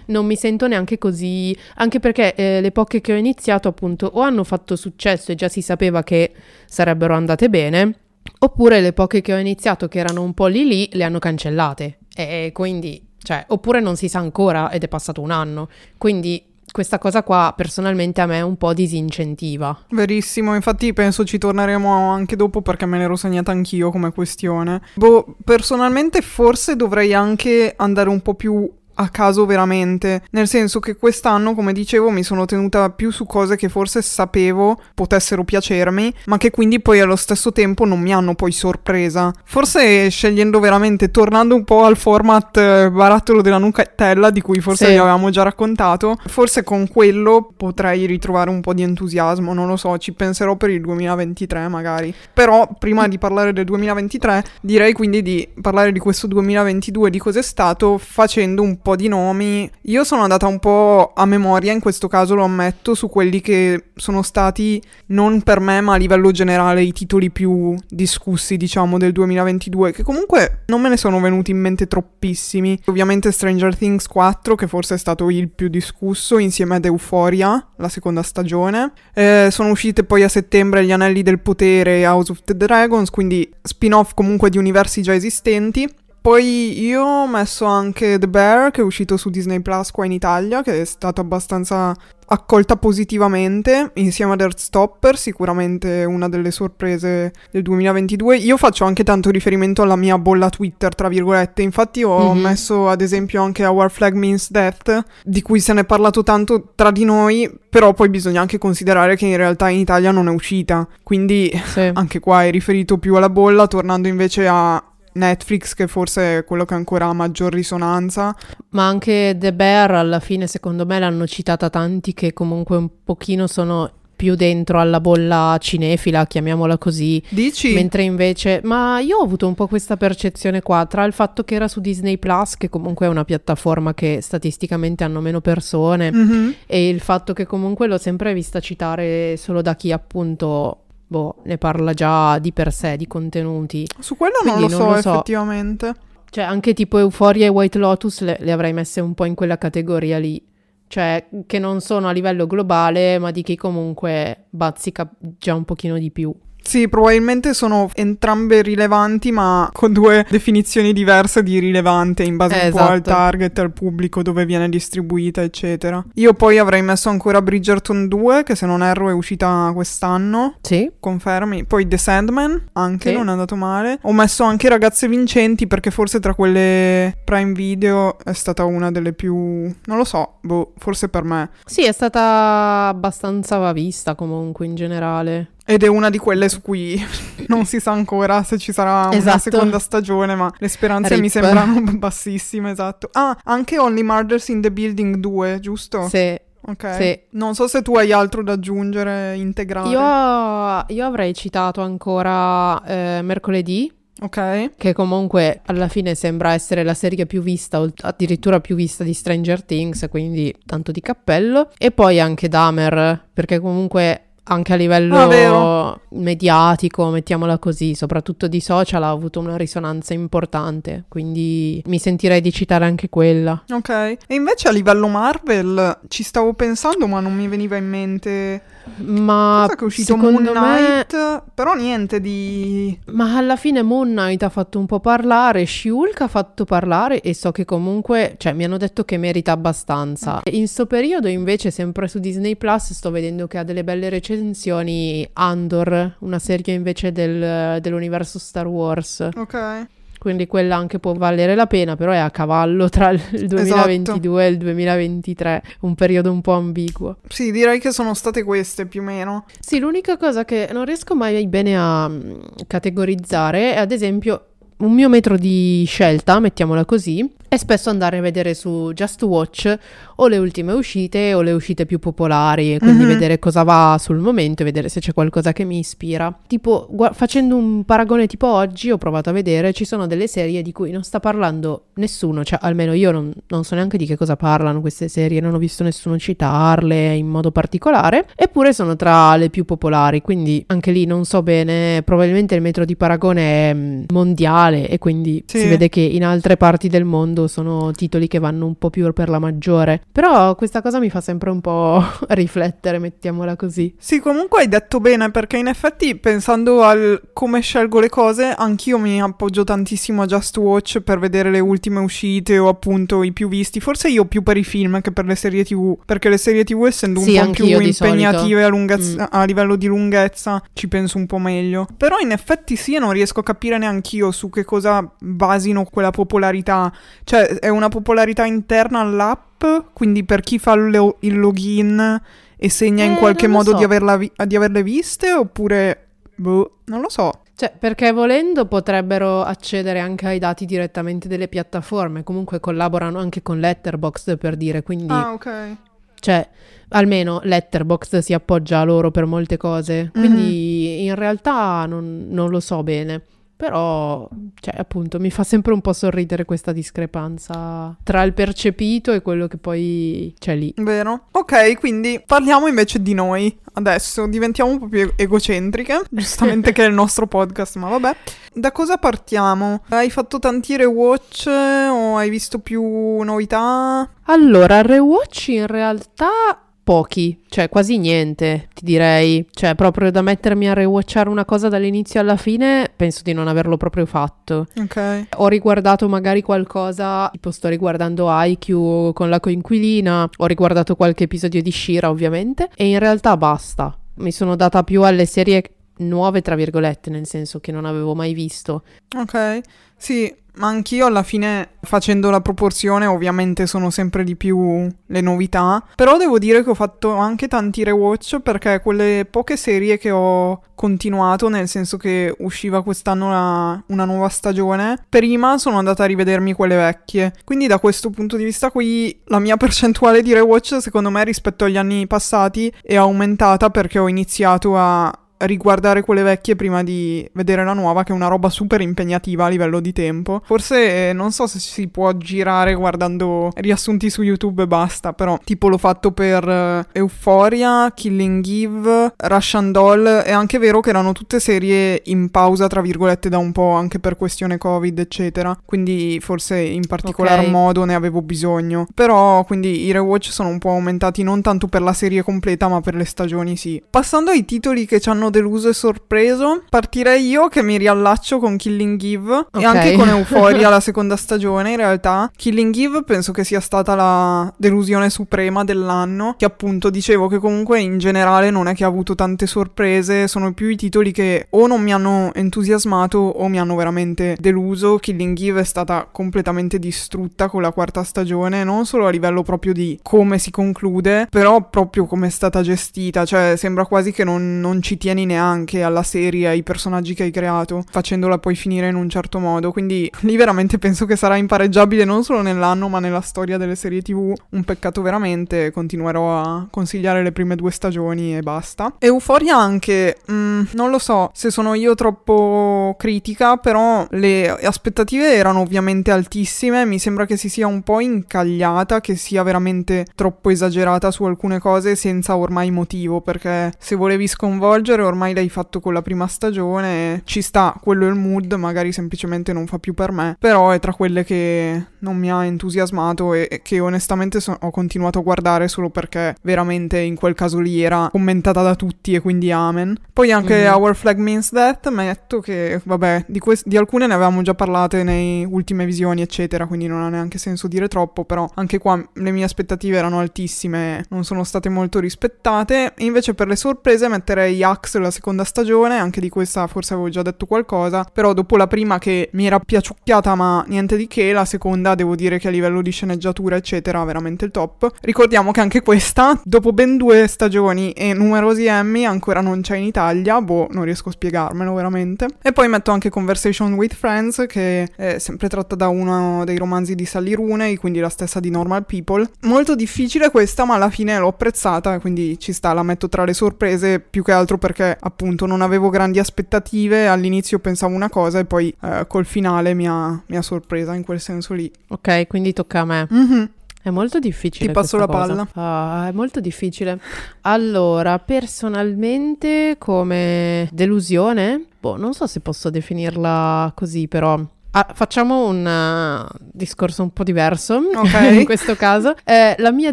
non 0.06 0.25
mi 0.26 0.37
sento 0.37 0.69
neanche 0.69 0.96
così, 0.96 1.56
anche 1.75 1.99
perché 1.99 2.37
eh, 2.37 2.61
le 2.61 2.70
poche 2.70 3.00
che 3.00 3.12
ho 3.12 3.16
iniziato 3.16 3.66
appunto 3.66 4.06
o 4.06 4.20
hanno 4.20 4.44
fatto 4.44 4.76
successo 4.76 5.32
e 5.32 5.34
già 5.34 5.49
si 5.49 5.61
sapeva 5.61 6.05
che 6.05 6.32
sarebbero 6.66 7.14
andate 7.14 7.50
bene, 7.50 7.99
oppure 8.38 8.81
le 8.81 8.93
poche 8.93 9.22
che 9.22 9.34
ho 9.34 9.38
iniziato 9.38 9.88
che 9.88 9.99
erano 9.99 10.22
un 10.22 10.34
po' 10.34 10.46
lì 10.46 10.64
lì 10.64 10.88
le 10.93 11.02
hanno 11.02 11.19
cancellate. 11.19 11.99
E 12.14 12.50
quindi, 12.55 13.05
cioè, 13.20 13.44
oppure 13.49 13.81
non 13.81 13.96
si 13.96 14.08
sa 14.08 14.20
ancora 14.20 14.70
ed 14.70 14.84
è 14.84 14.89
passato 14.89 15.20
un 15.20 15.32
anno. 15.32 15.69
Quindi 15.98 16.41
questa 16.74 16.98
cosa 16.98 17.22
qua 17.22 17.54
personalmente 17.56 18.20
a 18.20 18.26
me 18.26 18.40
un 18.40 18.56
po' 18.56 18.74
disincentiva. 18.74 19.84
Verissimo, 19.90 20.56
infatti 20.56 20.93
penso 20.93 21.24
ci 21.24 21.38
torneremo 21.38 22.10
anche 22.10 22.34
dopo 22.34 22.62
perché 22.62 22.84
me 22.84 22.98
l'ero 22.98 23.14
segnata 23.14 23.52
anch'io 23.52 23.93
come 23.93 24.10
questione. 24.10 24.82
Boh, 24.94 25.36
personalmente 25.44 26.20
forse 26.20 26.74
dovrei 26.74 27.14
anche 27.14 27.74
andare 27.76 28.08
un 28.08 28.20
po' 28.20 28.34
più 28.34 28.69
a 28.94 29.08
caso 29.08 29.46
veramente, 29.46 30.22
nel 30.31 30.48
senso 30.48 30.81
che 30.81 30.96
quest'anno, 30.96 31.55
come 31.55 31.72
dicevo, 31.72 32.10
mi 32.10 32.22
sono 32.22 32.44
tenuta 32.44 32.91
più 32.91 33.10
su 33.10 33.27
cose 33.27 33.56
che 33.56 33.69
forse 33.69 34.03
sapevo 34.03 34.81
potessero 34.94 35.44
piacermi, 35.44 36.15
ma 36.27 36.36
che 36.36 36.51
quindi 36.51 36.81
poi 36.81 37.01
allo 37.01 37.17
stesso 37.17 37.53
tempo 37.53 37.84
non 37.84 38.01
mi 38.01 38.13
hanno 38.13 38.34
poi 38.34 38.53
sorpresa. 38.53 39.32
Forse 39.44 40.08
scegliendo 40.10 40.60
veramente, 40.60 41.10
tornando 41.10 41.55
un 41.55 41.65
po' 41.65 41.84
al 41.84 41.96
format 41.96 42.56
eh, 42.56 42.91
barattolo 42.91 43.43
della 43.43 43.58
nucatella 43.58 44.31
di 44.31 44.41
cui 44.41 44.60
forse 44.60 44.86
sì. 44.86 44.91
vi 44.93 44.98
avevamo 44.98 45.31
già 45.31 45.43
raccontato, 45.43 46.17
forse 46.27 46.63
con 46.63 46.89
quello 46.89 47.53
potrei 47.56 48.06
ritrovare 48.06 48.51
un 48.51 48.60
po' 48.60 48.74
di 48.74 48.82
entusiasmo, 48.82 49.55
non 49.55 49.67
lo 49.67 49.77
so, 49.77 49.96
ci 49.98 50.13
penserò 50.13 50.56
per 50.56 50.70
il 50.70 50.81
2023 50.81 51.69
magari. 51.69 52.15
Però 52.32 52.69
prima 52.79 53.08
di 53.08 53.19
parlare 53.19 53.53
del 53.53 53.65
2023, 53.65 54.44
direi 54.60 54.93
quindi 54.93 55.22
di 55.22 55.48
parlare 55.60 55.93
di 55.93 55.98
questo 55.98 56.27
2022, 56.27 57.10
di 57.10 57.19
cos'è 57.19 57.43
stato, 57.43 57.98
facendo 57.98 58.63
un 58.63 58.79
po' 58.84 58.96
di 58.96 59.08
nomi. 59.08 59.69
Io 59.84 60.05
sono 60.05 60.22
andata 60.22 60.46
un 60.46 60.58
po' 60.58 61.12
a 61.14 61.24
memoria, 61.24 61.72
in 61.72 61.81
questo 61.81 62.06
caso 62.06 62.34
lo 62.34 62.44
ammetto, 62.44 62.94
su 62.94 63.08
quelli 63.08 63.41
che 63.41 63.86
sono 63.94 64.20
stati 64.20 64.81
non 65.06 65.41
per 65.41 65.58
me, 65.58 65.81
ma 65.81 65.94
a 65.94 65.96
livello 65.96 66.31
generale 66.31 66.82
i 66.82 66.93
titoli 66.93 67.31
più 67.31 67.74
discussi, 67.88 68.58
diciamo, 68.58 68.98
del 68.98 69.12
2022, 69.12 69.93
che 69.93 70.03
comunque 70.03 70.64
non 70.67 70.82
me 70.82 70.91
ne 70.91 70.98
sono 70.98 71.19
venuti 71.19 71.50
in 71.50 71.58
mente 71.58 71.88
troppissimi. 71.88 72.79
Ovviamente 72.84 73.32
Stranger 73.32 73.74
Things 73.74 74.06
4, 74.06 74.55
che 74.55 74.67
forse 74.67 74.96
è 74.96 74.98
stato 74.98 75.31
il 75.31 75.48
più 75.48 75.69
discusso, 75.69 76.36
insieme 76.36 76.76
ad 76.76 76.84
Euphoria, 76.84 77.67
la 77.76 77.88
seconda 77.88 78.22
stagione. 78.22 78.93
Eh, 79.14 79.48
sono 79.50 79.70
uscite 79.70 80.05
poi 80.05 80.22
a 80.24 80.29
settembre 80.29 80.84
Gli 80.84 80.93
Anelli 80.93 81.22
del 81.22 81.41
Potere 81.41 82.00
e 82.00 82.06
House 82.06 82.31
of 82.31 82.43
the 82.44 82.55
Dragons, 82.55 83.08
quindi 83.08 83.50
spin-off 83.62 84.12
comunque 84.12 84.50
di 84.50 84.58
universi 84.58 85.00
già 85.00 85.14
esistenti. 85.14 85.88
Poi 86.24 86.81
io 86.81 87.02
ho 87.02 87.28
messo 87.28 87.66
anche 87.66 88.19
The 88.19 88.28
Bear, 88.28 88.70
che 88.70 88.81
è 88.81 88.84
uscito 88.84 89.19
su 89.19 89.28
Disney 89.28 89.60
Plus 89.60 89.90
qua 89.90 90.06
in 90.06 90.12
Italia, 90.12 90.62
che 90.62 90.81
è 90.81 90.84
stato 90.86 91.20
abbastanza 91.20 91.94
accolta 92.28 92.76
positivamente 92.76 93.90
insieme 93.96 94.32
ad 94.32 94.40
Earthstopper, 94.40 95.19
sicuramente 95.19 96.06
una 96.06 96.31
delle 96.31 96.50
sorprese 96.50 97.31
del 97.50 97.60
2022. 97.60 98.38
Io 98.38 98.56
faccio 98.56 98.86
anche 98.86 99.04
tanto 99.04 99.28
riferimento 99.28 99.82
alla 99.82 99.96
mia 99.96 100.16
bolla 100.16 100.48
Twitter, 100.48 100.94
tra 100.94 101.08
virgolette, 101.08 101.60
infatti 101.60 102.02
ho 102.02 102.32
mm-hmm. 102.32 102.43
messo 102.43 102.88
ad 102.88 103.02
esempio 103.02 103.43
anche 103.43 103.66
Our 103.66 103.90
Flag 103.90 104.14
Means 104.14 104.50
Death, 104.50 105.04
di 105.24 105.43
cui 105.43 105.60
se 105.60 105.74
ne 105.74 105.82
è 105.82 105.84
parlato 105.84 106.22
tanto 106.22 106.72
tra 106.74 106.90
di 106.90 107.04
noi, 107.04 107.54
però 107.69 107.93
poi 107.93 108.08
bisogna 108.08 108.40
anche 108.40 108.56
considerare 108.56 109.14
che 109.14 109.26
in 109.26 109.36
realtà 109.36 109.69
in 109.69 109.81
Italia 109.81 110.10
non 110.10 110.28
è 110.28 110.31
uscita, 110.31 110.88
quindi 111.02 111.52
sì. 111.66 111.90
anche 111.93 112.19
qua 112.19 112.44
è 112.44 112.50
riferito 112.50 112.96
più 112.96 113.14
alla 113.16 113.28
bolla, 113.28 113.66
tornando 113.66 114.08
invece 114.08 114.48
a 114.48 114.82
Netflix 115.15 115.75
che 115.75 115.87
forse 115.87 116.39
è 116.39 116.44
quello 116.44 116.65
che 116.65 116.75
ancora 116.75 117.06
ha 117.06 117.13
maggior 117.13 117.53
risonanza. 117.53 118.35
Ma 118.71 118.87
anche 118.87 119.37
The 119.39 119.53
Bear 119.53 119.93
alla 119.93 120.21
fine 120.21 120.47
secondo 120.47 120.87
me 120.87 120.99
l'hanno 120.99 121.27
citata 121.27 121.71
tanti 121.71 122.15
che 122.15 122.33
comunque 122.33 122.77
un 122.77 122.89
pochino 123.05 123.47
sono 123.47 123.91
più 124.17 124.37
dentro 124.37 124.79
alla 124.79 125.01
bolla 125.01 125.56
cinefila, 125.61 126.27
chiamiamola 126.27 126.79
così. 126.79 127.23
Dici? 127.29 127.75
Mentre 127.75 128.03
invece, 128.03 128.61
ma 128.65 129.01
io 129.01 129.19
ho 129.19 129.23
avuto 129.23 129.47
un 129.47 129.55
po' 129.55 129.67
questa 129.67 129.97
percezione 129.97 130.63
qua, 130.63 130.87
tra 130.87 131.05
il 131.05 131.13
fatto 131.13 131.44
che 131.44 131.55
era 131.55 131.69
su 131.69 131.81
Disney 131.81 132.19
Plus, 132.19 132.56
che 132.56 132.69
comunque 132.69 133.06
è 133.06 133.09
una 133.09 133.25
piattaforma 133.25 133.93
che 133.93 134.21
statisticamente 134.23 135.05
hanno 135.05 135.21
meno 135.21 135.41
persone, 135.41 136.13
mm-hmm. 136.13 136.51
e 136.67 136.89
il 136.89 137.01
fatto 137.01 137.33
che 137.33 137.44
comunque 137.44 137.87
l'ho 137.87 137.99
sempre 137.99 138.33
vista 138.33 138.61
citare 138.61 139.37
solo 139.37 139.63
da 139.63 139.75
chi 139.75 139.93
appunto 139.93 140.83
boh, 141.15 141.37
ne 141.44 141.59
parla 141.59 141.93
già 141.93 142.39
di 142.41 142.53
per 142.53 142.73
sé, 142.73 142.97
di 142.97 143.06
contenuti. 143.06 143.87
Su 144.01 144.17
quello 144.17 144.39
non 144.44 144.55
lo, 144.56 144.69
non 144.69 144.71
so, 144.71 144.87
lo 144.87 145.01
so 145.01 145.13
effettivamente. 145.13 145.94
Cioè, 146.29 146.43
anche 146.43 146.75
tipo 146.75 146.99
Euphoria 146.99 147.47
e 147.47 147.49
White 147.49 147.79
Lotus 147.79 148.21
le, 148.23 148.37
le 148.41 148.51
avrei 148.51 148.73
messe 148.73 149.01
un 149.01 149.15
po' 149.15 149.25
in 149.25 149.37
quella 149.37 149.56
categoria 149.56 150.19
lì. 150.19 150.44
Cioè, 150.89 151.29
che 151.47 151.59
non 151.61 151.81
sono 151.81 152.09
a 152.09 152.13
livello 152.13 152.49
globale, 152.49 153.19
ma 153.19 153.31
di 153.31 153.43
chi 153.43 153.56
comunque 153.56 154.47
bazzica 154.51 155.09
già 155.19 155.55
un 155.55 155.65
pochino 155.65 155.97
di 155.99 156.11
più. 156.11 156.35
Sì, 156.65 156.89
probabilmente 156.89 157.55
sono 157.55 157.91
entrambe 157.94 158.63
rilevanti, 158.63 159.31
ma 159.31 159.69
con 159.73 159.93
due 159.93 160.27
definizioni 160.29 160.93
diverse 160.93 161.43
di 161.43 161.59
rilevante 161.59 162.25
in 162.25 162.37
base 162.37 162.55
eh, 162.55 162.61
un 162.63 162.67
esatto. 162.69 162.85
po' 162.85 162.91
al 162.91 163.01
esatto. 163.01 163.11
target, 163.11 163.59
al 163.59 163.73
pubblico, 163.73 164.23
dove 164.23 164.44
viene 164.47 164.69
distribuita, 164.69 165.43
eccetera. 165.43 166.05
Io 166.15 166.33
poi 166.33 166.59
avrei 166.59 166.83
messo 166.83 167.11
ancora 167.11 167.43
Bridgerton 167.43 168.09
2, 168.09 168.43
che 168.43 168.55
se 168.55 168.67
non 168.67 168.83
erro 168.83 169.09
è 169.11 169.13
uscita 169.13 169.71
quest'anno. 169.75 170.56
Sì. 170.63 170.91
Confermi. 170.99 171.65
Poi 171.65 171.87
The 171.87 171.99
Sandman, 171.99 172.71
anche, 172.73 173.11
sì. 173.11 173.17
non 173.17 173.29
è 173.29 173.33
andato 173.33 173.56
male. 173.56 173.99
Ho 174.03 174.13
messo 174.13 174.43
anche 174.44 174.69
Ragazze 174.69 175.06
Vincenti, 175.06 175.67
perché 175.67 175.91
forse 175.91 176.19
tra 176.19 176.35
quelle 176.35 177.17
Prime 177.25 177.53
Video 177.53 178.19
è 178.19 178.33
stata 178.33 178.65
una 178.65 178.91
delle 178.91 179.13
più... 179.13 179.35
non 179.37 179.97
lo 179.97 180.05
so, 180.05 180.39
boh, 180.41 180.73
forse 180.79 181.09
per 181.09 181.25
me. 181.25 181.51
Sì, 181.65 181.85
è 181.85 181.93
stata 181.93 182.89
abbastanza 182.89 183.73
vista 183.73 184.15
comunque 184.15 184.67
in 184.67 184.75
generale. 184.75 185.53
Ed 185.67 185.83
è 185.83 185.87
una 185.87 186.11
di 186.11 186.19
quelle 186.19 186.49
su 186.49 186.61
cui 186.61 187.03
non 187.49 187.65
si 187.65 187.81
sa 187.81 187.93
ancora 187.93 188.43
se 188.43 188.59
ci 188.59 188.73
sarà 188.73 189.06
una 189.06 189.17
esatto. 189.17 189.51
seconda 189.51 189.79
stagione, 189.79 190.35
ma 190.35 190.53
le 190.59 190.69
speranze 190.69 191.11
Rip. 191.11 191.21
mi 191.21 191.29
sembrano 191.29 191.81
bassissime, 191.97 192.71
esatto. 192.71 193.09
Ah, 193.13 193.37
anche 193.44 193.79
Only 193.79 194.03
Murders 194.03 194.49
in 194.49 194.61
the 194.61 194.71
Building 194.71 195.17
2, 195.17 195.59
giusto? 195.61 196.09
Sì. 196.09 196.39
Ok. 196.67 196.94
Sì. 196.94 197.21
Non 197.31 197.55
so 197.55 197.67
se 197.67 197.83
tu 197.83 197.94
hai 197.97 198.13
altro 198.13 198.43
da 198.43 198.53
aggiungere, 198.53 199.37
integrare. 199.37 199.89
Io, 199.89 200.97
io 200.97 201.06
avrei 201.06 201.35
citato 201.35 201.81
ancora 201.83 202.83
eh, 202.85 203.21
mercoledì. 203.23 203.93
Ok. 204.21 204.77
Che 204.77 204.93
comunque 204.93 205.61
alla 205.67 205.89
fine 205.89 206.15
sembra 206.15 206.53
essere 206.53 206.85
la 206.85 206.94
serie 206.94 207.27
più 207.27 207.43
vista, 207.43 207.85
addirittura 208.03 208.61
più 208.61 208.77
vista 208.77 209.03
di 209.03 209.13
Stranger 209.13 209.63
Things, 209.65 210.06
quindi 210.09 210.55
tanto 210.65 210.93
di 210.93 211.01
cappello. 211.01 211.71
E 211.77 211.91
poi 211.91 212.21
anche 212.21 212.49
Dahmer, 212.49 213.29
perché 213.33 213.59
comunque 213.59 214.23
anche 214.44 214.72
a 214.72 214.77
livello 214.77 215.17
ah, 215.17 216.01
mediatico, 216.10 217.08
mettiamola 217.08 217.58
così, 217.58 217.94
soprattutto 217.94 218.46
di 218.46 218.60
social 218.60 219.03
ha 219.03 219.10
avuto 219.10 219.41
una 219.41 219.56
risonanza 219.56 220.13
importante, 220.13 221.05
quindi 221.08 221.82
mi 221.86 221.98
sentirei 221.98 222.41
di 222.41 222.53
citare 222.53 222.84
anche 222.84 223.08
quella. 223.08 223.65
Ok, 223.70 223.89
e 223.89 224.19
invece 224.29 224.69
a 224.69 224.72
livello 224.72 225.08
Marvel 225.08 226.01
ci 226.08 226.22
stavo 226.22 226.53
pensando 226.53 227.06
ma 227.06 227.20
non 227.20 227.34
mi 227.34 227.48
veniva 227.48 227.77
in 227.77 227.89
mente 227.89 228.63
ma 228.96 229.62
Cosa 229.64 229.76
che 229.76 229.82
è 229.82 229.86
uscito 229.86 230.17
Moon 230.17 230.44
Knight, 230.44 231.12
me... 231.14 231.43
però 231.55 231.74
niente 231.74 232.20
di... 232.20 232.98
Ma 233.06 233.36
alla 233.36 233.56
fine 233.56 233.82
Moon 233.82 234.08
Knight 234.08 234.43
ha 234.43 234.48
fatto 234.48 234.79
un 234.79 234.86
po' 234.86 235.00
parlare, 235.00 235.67
Shulk 235.67 236.20
ha 236.20 236.29
fatto 236.29 236.64
parlare 236.64 237.20
e 237.20 237.34
so 237.34 237.53
che 237.53 237.64
comunque, 237.64 238.34
cioè 238.38 238.53
mi 238.53 238.64
hanno 238.64 238.76
detto 238.76 239.05
che 239.05 239.17
merita 239.17 239.53
abbastanza. 239.53 240.43
Mm. 240.48 240.55
In 240.55 240.69
sto 240.69 240.86
periodo 240.86 241.29
invece 241.29 241.70
sempre 241.70 242.08
su 242.08 242.19
Disney 242.19 242.56
Plus 242.56 242.93
sto 242.93 243.10
vedendo 243.10 243.46
che 243.46 243.58
ha 243.58 243.64
delle 243.64 243.84
belle 243.84 244.08
recensioni 244.08 245.29
Andor, 245.32 246.17
una 246.20 246.38
serie 246.38 246.74
invece 246.74 247.12
del, 247.12 247.81
dell'universo 247.81 248.38
Star 248.38 248.67
Wars. 248.67 249.29
Ok 249.36 249.86
quindi 250.24 250.46
quella 250.46 250.76
anche 250.76 250.98
può 250.98 251.12
valere 251.12 251.54
la 251.54 251.66
pena, 251.66 251.96
però 251.96 252.10
è 252.10 252.16
a 252.16 252.31
cavallo 252.31 252.88
tra 252.88 253.10
il 253.10 253.20
2022 253.31 254.16
esatto. 254.16 254.38
e 254.38 254.46
il 254.46 254.56
2023, 254.56 255.62
un 255.81 255.94
periodo 255.94 256.32
un 256.32 256.40
po' 256.40 256.52
ambiguo. 256.52 257.19
Sì, 257.28 257.52
direi 257.52 257.78
che 257.78 257.93
sono 257.93 258.14
state 258.14 258.43
queste 258.43 258.86
più 258.86 259.02
o 259.02 259.04
meno. 259.04 259.44
Sì, 259.60 259.78
l'unica 259.78 260.16
cosa 260.16 260.46
che 260.46 260.70
non 260.72 260.86
riesco 260.86 261.14
mai 261.14 261.46
bene 261.46 261.76
a 261.76 262.08
mm, 262.08 262.40
categorizzare 262.66 263.74
è 263.74 263.76
ad 263.76 263.93
esempio 263.93 264.46
un 264.78 264.94
mio 264.94 265.10
metro 265.10 265.36
di 265.36 265.84
scelta, 265.86 266.40
mettiamola 266.40 266.86
così, 266.86 267.31
è 267.55 267.56
spesso 267.56 267.89
andare 267.89 268.19
a 268.19 268.20
vedere 268.20 268.53
su 268.53 268.91
Just 268.93 269.23
Watch 269.23 269.79
o 270.17 270.27
le 270.27 270.39
ultime 270.39 270.73
uscite 270.73 271.34
o 271.34 271.41
le 271.41 271.53
uscite 271.53 271.87
più 271.87 271.99
popolari, 271.99 272.79
quindi 272.79 273.05
mm-hmm. 273.05 273.13
vedere 273.13 273.39
cosa 273.39 273.63
va 273.63 273.96
sul 273.99 274.19
momento 274.19 274.63
e 274.63 274.65
vedere 274.65 274.89
se 274.89 275.01
c'è 275.01 275.13
qualcosa 275.13 275.53
che 275.53 275.65
mi 275.65 275.79
ispira. 275.79 276.37
Tipo, 276.46 276.87
gu- 276.91 277.13
facendo 277.13 277.56
un 277.56 277.84
paragone 277.84 278.27
tipo 278.27 278.46
oggi, 278.46 278.91
ho 278.91 278.99
provato 278.99 279.31
a 279.31 279.32
vedere, 279.32 279.73
ci 279.73 279.84
sono 279.84 280.06
delle 280.06 280.27
serie 280.27 280.63
di 280.63 280.73
cui 280.73 280.91
non 280.91 281.03
sta 281.03 281.20
parlando 281.20 281.87
nessuno, 281.94 282.44
cioè 282.44 282.58
almeno 282.63 282.93
io 282.93 283.11
non, 283.11 283.32
non 283.49 283.65
so 283.65 283.75
neanche 283.75 283.96
di 283.96 284.06
che 284.06 284.17
cosa 284.17 284.37
parlano 284.37 284.81
queste 284.81 285.08
serie, 285.08 285.41
non 285.41 285.55
ho 285.55 285.58
visto 285.58 285.82
nessuno 285.82 286.19
citarle 286.19 287.15
in 287.15 287.29
modo 287.29 287.51
particolare, 287.51 288.27
eppure 288.34 288.73
sono 288.73 288.96
tra 288.96 289.37
le 289.37 289.51
più 289.51 289.65
popolari, 289.65 290.23
quindi 290.23 290.63
anche 290.69 290.91
lì 290.91 291.05
non 291.05 291.25
so 291.25 291.43
bene, 291.43 292.03
probabilmente 292.03 292.55
il 292.55 292.63
metro 292.63 292.84
di 292.84 292.96
paragone 292.96 293.70
è 293.70 293.75
mm, 293.75 294.05
mondiale 294.13 294.89
e 294.89 294.99
quindi 294.99 295.43
sì. 295.46 295.61
si 295.61 295.67
vede 295.67 295.89
che 295.89 296.01
in 296.01 296.25
altre 296.25 296.56
parti 296.56 296.89
del 296.89 297.05
mondo 297.05 297.44
sono 297.46 297.91
titoli 297.93 298.29
che 298.29 298.39
vanno 298.39 298.67
un 298.67 298.77
po' 298.77 298.91
più 298.91 299.03
per 299.13 299.29
la 299.29 299.39
maggiore. 299.39 300.03
Però 300.10 300.55
questa 300.55 300.81
cosa 300.81 300.98
mi 300.98 301.10
fa 301.10 301.20
sempre 301.20 301.51
un 301.51 301.60
po' 301.60 302.03
riflettere, 302.29 302.98
mettiamola 302.98 303.56
così. 303.56 303.94
Sì, 303.98 304.20
comunque 304.20 304.60
hai 304.60 304.69
detto 304.69 305.01
bene, 305.01 305.31
perché 305.31 305.56
in 305.56 305.67
effetti 305.67 306.17
pensando 306.17 306.82
al 306.82 307.20
come 307.32 307.60
scelgo 307.60 308.01
le 308.01 308.08
cose, 308.08 308.55
anch'io 308.56 308.98
mi 308.98 309.20
appoggio 309.20 309.65
tantissimo 309.65 310.22
a 310.22 310.27
Just 310.27 310.56
Watch 310.56 311.01
per 311.01 311.19
vedere 311.19 311.51
le 311.51 311.60
ultime 311.60 312.01
uscite 312.01 312.58
o 312.58 312.69
appunto 312.69 313.22
i 313.22 313.32
più 313.32 313.48
visti. 313.48 313.81
Forse 313.81 314.08
io 314.08 314.24
più 314.24 314.43
per 314.43 314.56
i 314.56 314.65
film 314.65 315.01
che 315.01 315.13
per 315.13 315.27
le 315.27 315.34
serie 315.34 315.65
TV, 315.65 315.98
perché 316.05 316.29
le 316.29 316.39
serie 316.39 316.65
TV 316.65 316.84
essendo 316.86 317.20
un 317.20 317.27
sì, 317.27 317.39
po' 317.39 317.51
più 317.51 317.67
impegnative 317.67 318.65
a, 318.65 318.69
lunghezza, 318.69 319.24
mm. 319.24 319.27
a 319.31 319.44
livello 319.44 319.77
di 319.77 319.86
lunghezza 319.86 320.63
ci 320.72 320.89
penso 320.89 321.19
un 321.19 321.27
po' 321.27 321.39
meglio. 321.39 321.86
Però 321.96 322.19
in 322.19 322.31
effetti 322.31 322.77
sì, 322.77 322.98
non 322.98 323.13
riesco 323.13 323.41
a 323.41 323.43
capire 323.43 323.79
neanche 323.79 324.17
io 324.17 324.31
su 324.31 324.48
che 324.51 324.65
cosa 324.65 325.08
basino 325.19 325.84
quella 325.84 326.10
popolarità. 326.10 326.93
Cioè, 327.24 327.58
è 327.58 327.69
una 327.69 327.88
popolarità 327.88 328.44
interna 328.44 329.00
all'app 329.00 329.54
quindi 329.93 330.24
per 330.24 330.40
chi 330.40 330.58
fa 330.58 330.74
lo- 330.74 331.16
il 331.20 331.38
login 331.38 332.20
e 332.56 332.70
segna 332.70 333.04
eh, 333.04 333.08
in 333.08 333.16
qualche 333.16 333.46
modo 333.46 333.70
so. 333.70 333.76
di, 333.76 333.86
vi- 333.86 334.32
di, 334.46 334.56
averle 334.56 334.82
viste 334.82 335.32
oppure 335.32 336.08
boh, 336.34 336.78
non 336.86 337.00
lo 337.00 337.08
so. 337.08 337.32
Cioè, 337.56 337.72
perché 337.78 338.10
volendo 338.10 338.66
potrebbero 338.66 339.43
accedere 339.43 340.00
anche 340.00 340.26
ai 340.26 340.38
dati 340.40 340.64
direttamente 340.66 341.28
delle 341.28 341.46
piattaforme, 341.46 342.24
comunque 342.24 342.58
collaborano 342.58 343.19
anche 343.19 343.43
con 343.43 343.60
Letterboxd 343.60 344.38
per 344.38 344.56
dire, 344.56 344.82
quindi 344.82 345.06
Ah, 345.08 345.32
ok. 345.32 345.76
Cioè, 346.19 346.48
almeno 346.88 347.40
Letterboxd 347.43 348.19
si 348.19 348.32
appoggia 348.32 348.81
a 348.81 348.84
loro 348.84 349.10
per 349.10 349.26
molte 349.26 349.56
cose, 349.56 350.10
quindi 350.12 350.96
mm-hmm. 350.96 351.08
in 351.08 351.14
realtà 351.14 351.86
non, 351.86 352.26
non 352.28 352.50
lo 352.50 352.60
so 352.60 352.82
bene. 352.82 353.22
Però, 353.56 354.29
cioè, 354.61 354.75
appunto, 354.77 355.19
mi 355.20 355.31
fa 355.31 355.44
sempre 355.44 355.73
un 355.73 355.81
po' 355.81 355.93
sorridere 355.93 356.44
questa 356.44 356.73
discrepanza 356.73 357.96
tra 358.03 358.23
il 358.23 358.34
percepito 358.34 359.13
e 359.13 359.23
quello 359.23 359.46
che 359.46 359.56
poi 359.56 360.34
c'è 360.39 360.56
lì. 360.56 360.73
Vero? 360.77 361.27
Ok, 361.32 361.79
quindi 361.79 362.23
parliamo 362.25 362.67
invece 362.67 363.01
di 363.01 363.15
noi 363.15 363.56
adesso, 363.75 364.27
diventiamo 364.27 364.70
un 364.70 364.79
po' 364.79 364.89
più 364.89 365.13
egocentriche, 365.17 366.03
giustamente 366.11 366.73
che 366.73 366.84
è 366.84 366.89
il 366.89 366.94
nostro 366.94 367.27
podcast, 367.27 367.77
ma 367.77 367.89
vabbè. 367.89 368.17
Da 368.53 368.73
cosa 368.73 368.96
partiamo? 368.99 369.82
Hai 369.89 370.11
fatto 370.11 370.39
tanti 370.39 370.77
rewatch 370.77 371.46
o 371.46 372.17
hai 372.17 372.31
visto 372.31 372.58
più 372.58 372.82
novità? 373.23 374.08
Allora, 374.25 374.82
rewatch 374.82 375.49
in 375.49 375.67
realtà 375.67 376.64
pochi, 376.84 377.41
cioè 377.48 377.69
quasi 377.69 377.98
niente, 377.98 378.69
ti 378.74 378.84
direi. 378.84 379.44
Cioè, 379.50 379.74
proprio 379.74 380.10
da 380.10 380.22
mettermi 380.22 380.69
a 380.69 380.74
rewatchare 380.74 381.29
una 381.29 381.44
cosa 381.44 381.69
dall'inizio 381.69 382.20
alla 382.20 382.36
fine, 382.36 382.93
penso 382.94 383.22
di 383.24 383.32
non 383.32 383.48
averlo 383.48 383.76
proprio 383.76 384.06
fatto. 384.06 384.67
Ok. 384.76 385.29
Ho 385.38 385.48
riguardato 385.48 386.08
magari 386.08 386.43
qualcosa, 386.43 387.29
tipo 387.32 387.50
sto 387.50 387.69
riguardando 387.69 388.29
IQ 388.29 389.12
con 389.12 389.29
la 389.31 389.41
coinquilina, 389.41 390.31
ho 390.36 390.46
riguardato 390.46 390.94
qualche 390.94 391.24
episodio 391.24 391.62
di 391.62 391.70
Shira 391.72 392.10
ovviamente, 392.10 392.69
e 392.76 392.86
in 392.86 392.98
realtà 392.98 393.36
basta. 393.36 393.98
Mi 394.17 394.31
sono 394.31 394.55
data 394.55 394.84
più 394.84 395.03
alle 395.03 395.26
serie 395.26 395.62
nuove, 395.98 396.43
tra 396.43 396.55
virgolette, 396.55 397.10
nel 397.10 397.26
senso 397.26 397.58
che 397.58 397.72
non 397.72 397.84
avevo 397.84 398.14
mai 398.14 398.34
visto. 398.34 398.84
Ok. 399.17 399.60
Sì, 399.96 400.32
ma 400.56 400.69
anch'io 400.69 401.06
alla 401.06 401.23
fine 401.23 401.70
facendo 401.82 402.31
la 402.31 402.41
proporzione 402.41 403.06
ovviamente 403.06 403.67
sono 403.67 403.91
sempre 403.91 404.25
di 404.25 404.37
più 404.37 404.89
le 405.06 405.20
novità, 405.20 405.84
però 405.94 406.17
devo 406.17 406.39
dire 406.39 406.63
che 406.63 406.70
ho 406.70 406.75
fatto 406.75 407.15
anche 407.15 407.49
tanti 407.49 407.84
rewatch 407.84 408.41
perché 408.41 408.81
quelle 408.81 409.27
poche 409.31 409.56
serie 409.56 409.99
che 409.99 410.11
ho 410.11 410.63
continuato, 410.75 411.49
nel 411.49 411.69
senso 411.69 411.96
che 411.96 412.34
usciva 412.39 412.82
quest'anno 412.82 413.27
una, 413.27 413.84
una 413.89 414.05
nuova 414.05 414.29
stagione, 414.29 415.05
prima 415.08 415.58
sono 415.58 415.79
andata 415.79 416.05
a 416.05 416.06
rivedermi 416.06 416.53
quelle 416.53 416.77
vecchie. 416.77 417.32
Quindi 417.44 417.67
da 417.67 417.79
questo 417.79 418.11
punto 418.11 418.37
di 418.37 418.44
vista 418.44 418.70
qui 418.70 419.20
la 419.27 419.39
mia 419.39 419.56
percentuale 419.58 420.23
di 420.23 420.32
rewatch 420.32 420.81
secondo 420.81 421.11
me 421.11 421.25
rispetto 421.25 421.65
agli 421.65 421.77
anni 421.77 422.06
passati 422.06 422.73
è 422.82 422.96
aumentata 422.96 423.70
perché 423.70 423.99
ho 423.99 424.08
iniziato 424.08 424.77
a 424.77 425.19
riguardare 425.38 426.03
quelle 426.03 426.22
vecchie 426.22 426.56
prima 426.56 426.82
di 426.82 427.29
vedere 427.32 427.64
la 427.64 427.72
nuova, 427.72 428.03
che 428.03 428.12
è 428.12 428.14
una 428.14 428.29
roba 428.29 428.48
super 428.48 428.81
impegnativa 428.81 429.44
a 429.44 429.48
livello 429.48 429.81
di 429.81 429.93
tempo. 429.93 430.41
Forse 430.44 431.08
eh, 431.08 431.12
non 431.12 431.32
so 431.32 431.46
se 431.46 431.58
si 431.58 431.88
può 431.88 432.12
girare 432.12 432.74
guardando 432.74 433.50
riassunti 433.55 434.10
su 434.10 434.22
YouTube 434.22 434.62
e 434.62 434.67
basta, 434.67 435.12
però 435.12 435.38
tipo 435.44 435.69
l'ho 435.69 435.79
fatto 435.79 436.12
per 436.12 436.46
uh, 436.46 436.96
Euphoria, 436.96 437.93
Killing 437.94 438.44
Eve, 438.46 439.14
Russian 439.17 439.72
Doll. 439.72 440.06
È 440.06 440.32
anche 440.32 440.58
vero 440.58 440.81
che 440.81 440.91
erano 440.91 441.12
tutte 441.12 441.41
serie 441.41 442.00
in 442.06 442.31
pausa, 442.31 442.67
tra 442.67 442.81
virgolette, 442.81 443.29
da 443.29 443.38
un 443.38 443.53
po' 443.53 443.72
anche 443.72 443.98
per 443.98 444.17
questione 444.17 444.58
Covid, 444.58 444.98
eccetera. 444.98 445.56
Quindi 445.64 446.19
forse 446.20 446.58
in 446.58 446.86
particolar 446.86 447.41
okay. 447.41 447.50
modo 447.50 447.84
ne 447.84 447.94
avevo 447.94 448.22
bisogno. 448.22 448.86
Però 448.94 449.44
quindi 449.44 449.84
i 449.84 449.93
rewatch 449.93 450.31
sono 450.31 450.48
un 450.48 450.58
po' 450.58 450.70
aumentati 450.70 451.22
non 451.22 451.43
tanto 451.43 451.67
per 451.67 451.82
la 451.82 451.93
serie 451.93 452.22
completa, 452.22 452.69
ma 452.69 452.81
per 452.81 452.94
le 452.94 453.05
stagioni, 453.05 453.56
sì. 453.56 453.82
Passando 453.88 454.31
ai 454.31 454.44
titoli 454.44 454.86
che 454.86 455.00
ci 455.00 455.08
hanno 455.08 455.23
deluso 455.31 455.69
e 455.69 455.72
sorpreso. 455.72 456.62
Partirei 456.69 457.26
io 457.26 457.48
che 457.48 457.62
mi 457.62 457.76
riallaccio 457.76 458.38
con 458.38 458.56
Killing 458.56 459.02
Eve 459.02 459.46
okay. 459.50 459.62
e 459.62 459.64
anche 459.64 459.96
con 459.96 460.08
Euphoria 460.08 460.69
la 460.69 460.81
seconda 460.81 461.16
stagione 461.16 461.70
in 461.70 461.76
realtà. 461.76 462.31
Killing 462.36 462.74
Eve 462.76 463.02
penso 463.04 463.32
che 463.32 463.44
sia 463.44 463.60
stata 463.60 463.94
la 463.94 464.52
delusione 464.56 465.10
suprema 465.10 465.64
dell'anno, 465.64 466.34
che 466.36 466.44
appunto 466.44 466.90
dicevo 466.90 467.28
che 467.28 467.38
comunque 467.38 467.81
in 467.81 467.98
generale 467.98 468.50
non 468.50 468.69
è 468.69 468.74
che 468.74 468.84
ha 468.84 468.88
avuto 468.88 469.14
tante 469.14 469.46
sorprese, 469.46 470.28
sono 470.28 470.52
più 470.52 470.69
i 470.69 470.76
titoli 470.76 471.12
che 471.12 471.46
o 471.50 471.66
non 471.66 471.82
mi 471.82 471.93
hanno 471.93 472.32
entusiasmato 472.34 473.19
o 473.19 473.48
mi 473.48 473.58
hanno 473.58 473.76
veramente 473.76 474.36
deluso. 474.38 474.96
Killing 474.96 475.38
Eve 475.40 475.60
è 475.60 475.64
stata 475.64 476.08
completamente 476.10 476.78
distrutta 476.78 477.48
con 477.48 477.62
la 477.62 477.72
quarta 477.72 478.02
stagione, 478.02 478.64
non 478.64 478.86
solo 478.86 479.06
a 479.06 479.10
livello 479.10 479.43
proprio 479.43 479.72
di 479.72 479.98
come 480.02 480.38
si 480.38 480.50
conclude, 480.50 481.26
però 481.31 481.69
proprio 481.69 482.06
come 482.06 482.26
è 482.28 482.31
stata 482.31 482.62
gestita, 482.62 483.24
cioè 483.24 483.54
sembra 483.56 483.86
quasi 483.86 484.12
che 484.12 484.24
non, 484.24 484.60
non 484.60 484.82
ci 484.82 484.96
tieni 485.15 485.27
neanche 485.27 485.83
alla 485.83 486.03
serie, 486.03 486.49
ai 486.49 486.63
personaggi 486.65 487.15
che 487.15 487.23
hai 487.23 487.31
creato, 487.31 487.85
facendola 487.89 488.39
poi 488.39 488.56
finire 488.56 488.89
in 488.89 488.97
un 488.97 489.09
certo 489.09 489.39
modo. 489.39 489.71
Quindi 489.71 490.11
lì 490.21 490.37
veramente 490.37 490.79
penso 490.79 491.06
che 491.06 491.15
sarà 491.15 491.37
impareggiabile 491.37 492.05
non 492.05 492.25
solo 492.25 492.43
nell'anno, 492.43 492.89
ma 492.89 492.99
nella 492.99 493.21
storia 493.21 493.56
delle 493.56 493.77
serie 493.77 494.03
TV. 494.03 494.33
Un 494.51 494.65
peccato 494.65 495.01
veramente. 495.01 495.71
Continuerò 495.71 496.41
a 496.41 496.67
consigliare 496.69 497.23
le 497.23 497.31
prime 497.31 497.55
due 497.55 497.71
stagioni 497.71 498.37
e 498.37 498.43
basta. 498.43 498.94
Euforia 498.99 499.56
anche, 499.56 500.19
mm, 500.31 500.63
non 500.73 500.91
lo 500.91 500.99
so 500.99 501.31
se 501.33 501.51
sono 501.51 501.75
io 501.75 501.94
troppo 501.94 502.97
critica, 502.99 503.56
però 503.56 504.06
le 504.11 504.51
aspettative 504.51 505.35
erano 505.35 505.61
ovviamente 505.61 506.11
altissime. 506.11 506.85
Mi 506.85 506.99
sembra 506.99 507.25
che 507.25 507.37
si 507.37 507.49
sia 507.49 507.69
un 507.69 507.83
po' 507.83 508.01
incagliata, 508.01 509.01
che 509.01 509.15
sia 509.15 509.43
veramente 509.44 510.06
troppo 510.15 510.51
esagerata 510.51 511.11
su 511.13 511.25
alcune 511.25 511.61
cose 511.61 511.94
senza 511.94 512.37
ormai 512.37 512.71
motivo. 512.73 513.21
Perché 513.21 513.73
se 513.79 513.94
volevi 513.94 514.27
sconvolgere 514.27 515.04
ormai 515.05 515.35
l'hai 515.35 515.49
fatto 515.49 515.81
con 515.81 515.92
la 515.92 516.03
prima 516.03 516.27
stagione, 516.27 517.23
ci 517.25 517.42
sta, 517.42 517.79
quello 517.81 518.07
è 518.07 518.09
il 518.09 518.14
mood, 518.14 518.53
magari 518.55 518.92
semplicemente 518.92 519.53
non 519.53 519.66
fa 519.66 519.79
più 519.79 519.94
per 519.94 520.12
me, 520.12 520.37
però 520.38 520.70
è 520.70 520.79
tra 520.79 520.92
quelle 520.92 521.25
che 521.25 521.87
non 521.99 522.16
mi 522.16 522.31
ha 522.31 522.44
entusiasmato 522.44 523.35
e, 523.35 523.49
e 523.51 523.62
che 523.62 523.81
onestamente 523.81 524.40
so- 524.40 524.57
ho 524.61 524.70
continuato 524.70 525.18
a 525.18 525.23
guardare 525.23 525.68
solo 525.68 525.90
perché 525.90 526.37
veramente 526.42 526.98
in 526.98 527.16
quel 527.16 527.35
caso 527.35 527.59
lì 527.59 527.83
era 527.83 528.09
commentata 528.11 528.62
da 528.62 528.74
tutti 528.74 529.14
e 529.14 529.20
quindi 529.20 529.50
amen. 529.50 529.96
Poi 530.12 530.31
anche 530.31 530.55
mm-hmm. 530.55 530.74
Our 530.74 530.94
Flag 530.94 531.18
Means 531.18 531.52
Death, 531.52 531.88
metto 531.90 532.40
che 532.40 532.81
vabbè, 532.83 533.24
di, 533.28 533.38
que- 533.38 533.61
di 533.64 533.76
alcune 533.76 534.07
ne 534.07 534.14
avevamo 534.14 534.42
già 534.42 534.55
parlate 534.55 535.02
nei 535.02 535.44
ultime 535.44 535.85
visioni 535.85 536.22
eccetera, 536.22 536.66
quindi 536.66 536.87
non 536.87 537.02
ha 537.02 537.09
neanche 537.09 537.38
senso 537.38 537.68
dire 537.68 537.88
troppo, 537.88 538.24
però 538.24 538.48
anche 538.55 538.78
qua 538.78 539.02
le 539.12 539.31
mie 539.31 539.44
aspettative 539.44 539.96
erano 539.96 540.18
altissime, 540.18 541.05
non 541.09 541.24
sono 541.24 541.44
state 541.44 541.68
molto 541.68 542.00
rispettate. 542.00 542.94
Invece 542.98 543.35
per 543.35 543.48
le 543.48 543.57
sorprese 543.57 544.09
metterei 544.09 544.62
Axe 544.62 544.93
la 544.98 545.11
seconda 545.11 545.44
stagione, 545.44 545.98
anche 545.98 546.20
di 546.20 546.28
questa 546.28 546.66
forse 546.66 546.94
avevo 546.94 547.09
già 547.09 547.22
detto 547.22 547.46
qualcosa, 547.46 548.07
però 548.11 548.33
dopo 548.33 548.57
la 548.57 548.66
prima 548.66 548.98
che 548.98 549.30
mi 549.33 549.46
era 549.46 549.59
piaciucchiata 549.59 550.35
ma 550.35 550.64
niente 550.68 550.96
di 550.96 551.07
che, 551.07 551.33
la 551.33 551.44
seconda 551.44 551.94
devo 551.94 552.14
dire 552.14 552.38
che 552.38 552.48
a 552.48 552.50
livello 552.50 552.83
di 552.83 552.90
sceneggiatura 552.90 553.57
eccetera 553.57 554.02
veramente 554.04 554.44
il 554.44 554.50
top. 554.50 554.90
Ricordiamo 555.00 555.50
che 555.50 555.61
anche 555.61 555.83
questa, 555.83 556.40
dopo 556.44 556.72
ben 556.72 556.96
due 556.96 557.26
stagioni 557.26 557.92
e 557.92 558.12
numerosi 558.14 558.66
Emmy, 558.66 559.04
ancora 559.04 559.40
non 559.40 559.61
c'è 559.61 559.76
in 559.76 559.85
Italia, 559.85 560.40
boh, 560.40 560.68
non 560.70 560.85
riesco 560.85 561.09
a 561.09 561.12
spiegarmelo 561.12 561.72
veramente. 561.74 562.28
E 562.42 562.52
poi 562.52 562.68
metto 562.68 562.90
anche 562.90 563.11
Conversation 563.11 563.72
with 563.74 563.94
Friends, 563.94 564.44
che 564.46 564.88
è 564.96 565.18
sempre 565.18 565.48
tratta 565.48 565.74
da 565.74 565.88
uno 565.88 566.44
dei 566.44 566.57
romanzi 566.57 566.94
di 566.94 567.04
Sally 567.04 567.35
Rooney, 567.35 567.76
quindi 567.76 568.00
la 568.00 568.09
stessa 568.09 568.40
di 568.40 568.50
Normal 568.50 568.87
People. 568.87 569.28
Molto 569.42 569.74
difficile 569.74 570.30
questa, 570.30 570.64
ma 570.64 570.74
alla 570.74 570.90
fine 570.90 571.18
l'ho 571.18 571.28
apprezzata, 571.28 571.98
quindi 571.98 572.38
ci 572.38 572.52
sta, 572.52 572.72
la 572.72 572.83
metto 572.83 573.09
tra 573.09 573.24
le 573.24 573.33
sorprese 573.33 574.00
più 574.00 574.22
che 574.22 574.33
altro 574.33 574.59
perché 574.59 574.84
perché 574.85 574.97
appunto 575.01 575.47
non 575.47 575.62
avevo 575.62 575.88
grandi 575.88 576.18
aspettative, 576.18 577.09
all'inizio 577.09 577.59
pensavo 577.59 577.94
una 577.94 578.11
cosa 578.11 578.38
e 578.38 578.44
poi 578.44 578.75
eh, 578.83 579.07
col 579.09 579.25
finale 579.25 579.73
mi 579.75 579.88
ha, 579.88 580.23
mi 580.27 580.37
ha, 580.37 580.42
sorpresa 580.42 580.94
in 580.94 581.03
quel 581.05 581.20
senso 581.20 581.55
lì. 581.55 581.70
Ok, 581.88 582.27
quindi 582.27 582.53
tocca 582.53 582.81
a 582.81 582.85
me. 582.85 583.09
Mm-hmm. 583.12 583.44
È 583.83 583.90
molto 583.90 584.18
difficile. 584.18 584.66
Ti 584.66 584.73
passo 584.73 584.97
la 584.97 585.07
cosa. 585.07 585.47
palla. 585.47 586.03
Oh, 586.05 586.09
è 586.09 586.12
molto 586.12 586.40
difficile. 586.40 586.99
Allora, 587.42 588.18
personalmente 588.18 589.77
come 589.79 590.68
delusione, 590.73 591.64
boh, 591.81 591.97
non 591.97 592.14
so 592.14 592.27
se 592.27 592.40
posso 592.40 592.70
definirla 592.70 593.73
così, 593.75 594.09
però 594.09 594.40
Ah, 594.76 594.88
facciamo 594.92 595.46
un 595.46 595.64
uh, 595.64 596.37
discorso 596.52 597.04
un 597.04 597.12
po' 597.12 597.22
diverso 597.22 597.80
okay. 597.94 598.40
in 598.40 598.44
questo 598.44 598.74
caso. 598.74 599.14
Eh, 599.24 599.54
la 599.58 599.70
mia 599.70 599.92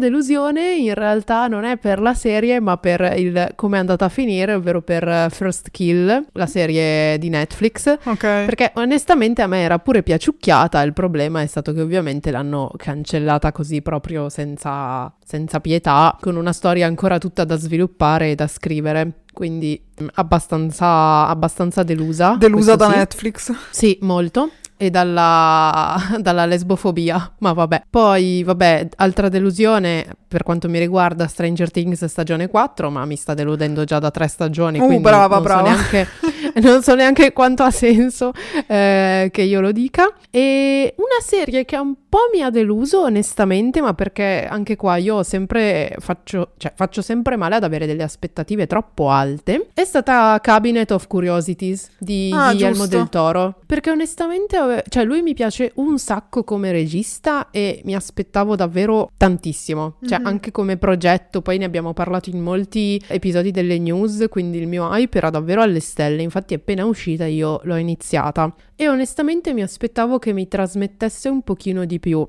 delusione 0.00 0.74
in 0.74 0.94
realtà 0.94 1.46
non 1.46 1.62
è 1.62 1.76
per 1.76 2.00
la 2.00 2.14
serie, 2.14 2.58
ma 2.58 2.76
per 2.78 3.14
il 3.16 3.52
come 3.54 3.76
è 3.76 3.80
andata 3.80 4.06
a 4.06 4.08
finire, 4.08 4.54
ovvero 4.54 4.82
per 4.82 5.28
First 5.30 5.70
Kill, 5.70 6.26
la 6.32 6.46
serie 6.46 7.16
di 7.18 7.28
Netflix. 7.28 7.96
Ok. 8.02 8.18
Perché 8.18 8.72
onestamente 8.74 9.40
a 9.40 9.46
me 9.46 9.60
era 9.60 9.78
pure 9.78 10.02
piaciucchiata. 10.02 10.82
Il 10.82 10.94
problema 10.94 11.42
è 11.42 11.46
stato 11.46 11.72
che 11.72 11.80
ovviamente 11.80 12.32
l'hanno 12.32 12.72
cancellata 12.76 13.52
così 13.52 13.82
proprio 13.82 14.30
senza, 14.30 15.14
senza 15.24 15.60
pietà, 15.60 16.16
con 16.20 16.34
una 16.34 16.52
storia 16.52 16.88
ancora 16.88 17.18
tutta 17.18 17.44
da 17.44 17.56
sviluppare 17.56 18.32
e 18.32 18.34
da 18.34 18.48
scrivere 18.48 19.20
quindi 19.32 19.80
mm, 20.02 20.08
abbastanza, 20.14 21.28
abbastanza 21.28 21.84
delusa. 21.84 22.34
Delusa 22.36 22.74
da 22.74 22.90
sì. 22.90 22.96
Netflix? 22.96 23.52
Sì, 23.70 23.96
molto 24.00 24.50
e 24.82 24.90
dalla, 24.90 25.96
dalla, 26.18 26.44
lesbofobia, 26.44 27.34
ma 27.38 27.52
vabbè. 27.52 27.84
Poi, 27.88 28.42
vabbè, 28.42 28.88
altra 28.96 29.28
delusione 29.28 30.04
per 30.26 30.42
quanto 30.42 30.68
mi 30.68 30.80
riguarda 30.80 31.28
Stranger 31.28 31.70
Things 31.70 32.04
stagione 32.06 32.48
4, 32.48 32.90
ma 32.90 33.04
mi 33.04 33.14
sta 33.14 33.32
deludendo 33.32 33.84
già 33.84 34.00
da 34.00 34.10
tre 34.10 34.26
stagioni, 34.26 34.80
uh, 34.80 34.86
quindi 34.86 35.02
brava, 35.02 35.36
non, 35.36 35.44
brava. 35.44 35.68
So 35.68 35.74
neanche, 35.74 36.08
non 36.60 36.82
so 36.82 36.94
neanche 36.96 37.32
quanto 37.32 37.62
ha 37.62 37.70
senso 37.70 38.32
eh, 38.66 39.28
che 39.30 39.42
io 39.42 39.60
lo 39.60 39.70
dica. 39.70 40.12
E 40.30 40.94
una 40.96 41.20
serie 41.24 41.64
che 41.64 41.76
un 41.76 41.94
po' 42.08 42.28
mi 42.30 42.42
ha 42.42 42.50
deluso 42.50 43.04
onestamente, 43.04 43.80
ma 43.80 43.94
perché 43.94 44.46
anche 44.46 44.76
qua 44.76 44.96
io 44.96 45.22
sempre 45.22 45.96
faccio, 45.98 46.52
cioè, 46.56 46.72
faccio 46.74 47.02
sempre 47.02 47.36
male 47.36 47.54
ad 47.54 47.64
avere 47.64 47.86
delle 47.86 48.02
aspettative 48.02 48.66
troppo 48.66 49.10
alte, 49.10 49.68
è 49.72 49.84
stata 49.84 50.38
Cabinet 50.42 50.90
of 50.90 51.06
Curiosities 51.06 51.90
di 51.98 52.30
ah, 52.34 52.50
Guillermo 52.50 52.86
del 52.86 53.08
Toro, 53.08 53.54
perché 53.64 53.90
onestamente 53.90 54.58
cioè 54.88 55.04
lui 55.04 55.22
mi 55.22 55.34
piace 55.34 55.72
un 55.76 55.98
sacco 55.98 56.44
come 56.44 56.72
regista 56.72 57.50
e 57.50 57.80
mi 57.84 57.94
aspettavo 57.94 58.56
davvero 58.56 59.10
tantissimo, 59.16 59.96
cioè 60.06 60.18
mm-hmm. 60.18 60.26
anche 60.26 60.50
come 60.50 60.76
progetto, 60.76 61.42
poi 61.42 61.58
ne 61.58 61.64
abbiamo 61.64 61.92
parlato 61.92 62.30
in 62.30 62.40
molti 62.40 63.00
episodi 63.06 63.50
delle 63.50 63.78
news, 63.78 64.26
quindi 64.28 64.58
il 64.58 64.66
mio 64.66 64.88
hype 64.92 65.18
era 65.18 65.30
davvero 65.30 65.62
alle 65.62 65.80
stelle, 65.80 66.22
infatti 66.22 66.54
appena 66.54 66.84
uscita 66.84 67.26
io 67.26 67.60
l'ho 67.64 67.76
iniziata 67.76 68.54
e 68.76 68.88
onestamente 68.88 69.52
mi 69.52 69.62
aspettavo 69.62 70.18
che 70.18 70.32
mi 70.32 70.48
trasmettesse 70.48 71.28
un 71.28 71.42
pochino 71.42 71.84
di 71.84 72.00
più. 72.00 72.26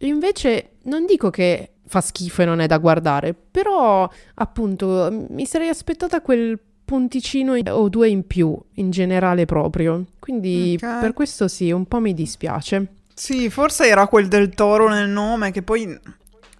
Invece 0.00 0.76
non 0.82 1.06
dico 1.06 1.30
che 1.30 1.70
fa 1.86 2.00
schifo 2.00 2.42
e 2.42 2.44
non 2.44 2.60
è 2.60 2.66
da 2.66 2.78
guardare. 2.78 3.34
Però, 3.34 4.08
appunto, 4.34 5.26
mi 5.30 5.46
sarei 5.46 5.68
aspettata 5.68 6.20
quel 6.20 6.58
punticino 6.86 7.54
o 7.54 7.88
due 7.90 8.08
in 8.08 8.26
più, 8.26 8.56
in 8.74 8.90
generale 8.90 9.44
proprio. 9.44 10.04
Quindi 10.18 10.78
okay. 10.80 11.00
per 11.00 11.12
questo 11.12 11.48
sì, 11.48 11.70
un 11.70 11.84
po' 11.84 12.00
mi 12.00 12.14
dispiace. 12.14 12.86
Sì, 13.12 13.50
forse 13.50 13.86
era 13.86 14.06
quel 14.06 14.28
del 14.28 14.50
toro 14.50 14.88
nel 14.88 15.08
nome 15.08 15.50
che 15.50 15.62
poi 15.62 15.98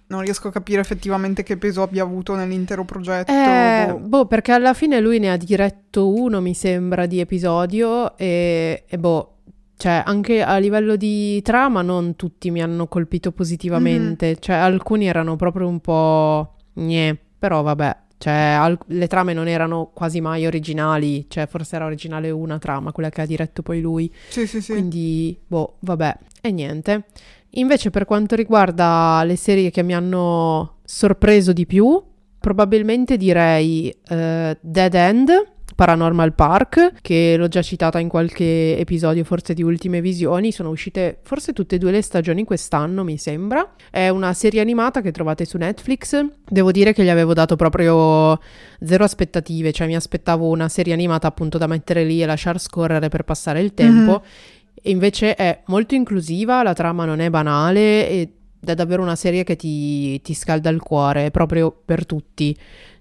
non 0.07 0.21
riesco 0.21 0.49
a 0.49 0.51
capire 0.51 0.81
effettivamente 0.81 1.43
che 1.43 1.57
peso 1.57 1.81
abbia 1.81 2.03
avuto 2.03 2.35
nell'intero 2.35 2.83
progetto. 2.83 3.31
Eh, 3.31 3.87
boh. 3.89 3.97
boh. 3.99 4.25
perché 4.25 4.51
alla 4.51 4.73
fine 4.73 4.99
lui 4.99 5.19
ne 5.19 5.31
ha 5.31 5.37
diretto 5.37 6.09
uno, 6.09 6.41
mi 6.41 6.53
sembra, 6.53 7.05
di 7.05 7.19
episodio 7.19 8.17
e, 8.17 8.83
e 8.87 8.97
boh, 8.97 9.37
cioè 9.77 10.03
anche 10.05 10.41
a 10.41 10.57
livello 10.57 10.95
di 10.95 11.41
trama 11.41 11.81
non 11.81 12.15
tutti 12.15 12.51
mi 12.51 12.61
hanno 12.61 12.87
colpito 12.87 13.31
positivamente, 13.31 14.25
mm-hmm. 14.27 14.35
cioè 14.39 14.55
alcuni 14.55 15.07
erano 15.07 15.35
proprio 15.35 15.67
un 15.67 15.79
po' 15.79 16.55
gne, 16.73 17.17
però 17.37 17.61
vabbè. 17.61 18.05
Cioè, 18.17 18.33
al- 18.33 18.79
le 18.87 19.07
trame 19.07 19.33
non 19.33 19.47
erano 19.47 19.91
quasi 19.93 20.21
mai 20.21 20.45
originali, 20.45 21.25
cioè 21.29 21.45
forse 21.47 21.75
era 21.75 21.85
originale 21.85 22.31
una 22.31 22.57
trama, 22.57 22.91
quella 22.91 23.09
che 23.09 23.21
ha 23.21 23.25
diretto 23.25 23.61
poi 23.61 23.79
lui. 23.81 24.11
Sì, 24.29 24.47
sì, 24.47 24.59
sì. 24.61 24.71
Quindi, 24.71 25.37
boh, 25.45 25.75
vabbè, 25.79 26.17
e 26.41 26.51
niente. 26.51 27.05
Invece 27.51 27.89
per 27.91 28.05
quanto 28.05 28.35
riguarda 28.35 29.21
le 29.23 29.35
serie 29.35 29.69
che 29.71 29.83
mi 29.83 29.93
hanno 29.93 30.77
sorpreso 30.83 31.53
di 31.53 31.65
più, 31.65 32.01
probabilmente 32.39 33.17
direi 33.17 33.95
uh, 34.09 34.57
Dead 34.59 34.93
End, 34.93 35.29
Paranormal 35.77 36.33
Park, 36.33 36.93
che 37.03 37.35
l'ho 37.37 37.47
già 37.47 37.61
citata 37.61 37.99
in 37.99 38.07
qualche 38.07 38.75
episodio 38.79 39.23
forse 39.23 39.53
di 39.53 39.61
Ultime 39.61 40.01
Visioni, 40.01 40.51
sono 40.51 40.69
uscite 40.69 41.19
forse 41.21 41.53
tutte 41.53 41.75
e 41.75 41.77
due 41.77 41.91
le 41.91 42.01
stagioni 42.01 42.43
quest'anno 42.45 43.03
mi 43.03 43.19
sembra. 43.19 43.75
È 43.91 44.09
una 44.09 44.33
serie 44.33 44.59
animata 44.59 45.01
che 45.01 45.11
trovate 45.11 45.45
su 45.45 45.57
Netflix, 45.57 46.19
devo 46.49 46.71
dire 46.71 46.93
che 46.93 47.03
gli 47.03 47.09
avevo 47.09 47.33
dato 47.33 47.55
proprio 47.55 48.39
zero 48.83 49.03
aspettative, 49.03 49.71
cioè 49.71 49.85
mi 49.85 49.95
aspettavo 49.95 50.47
una 50.47 50.67
serie 50.67 50.93
animata 50.93 51.27
appunto 51.27 51.59
da 51.59 51.67
mettere 51.67 52.03
lì 52.03 52.23
e 52.23 52.25
lasciar 52.25 52.59
scorrere 52.59 53.09
per 53.09 53.21
passare 53.21 53.61
il 53.61 53.75
tempo. 53.75 54.11
Mm-hmm 54.11 54.55
e 54.79 54.91
invece 54.91 55.35
è 55.35 55.63
molto 55.65 55.95
inclusiva, 55.95 56.63
la 56.63 56.73
trama 56.73 57.03
non 57.03 57.19
è 57.19 57.29
banale 57.29 58.07
ed 58.07 58.29
è 58.63 58.73
davvero 58.73 59.01
una 59.01 59.15
serie 59.15 59.43
che 59.43 59.55
ti, 59.55 60.21
ti 60.21 60.33
scalda 60.33 60.69
il 60.69 60.79
cuore, 60.79 61.31
proprio 61.31 61.75
per 61.83 62.05
tutti. 62.05 62.55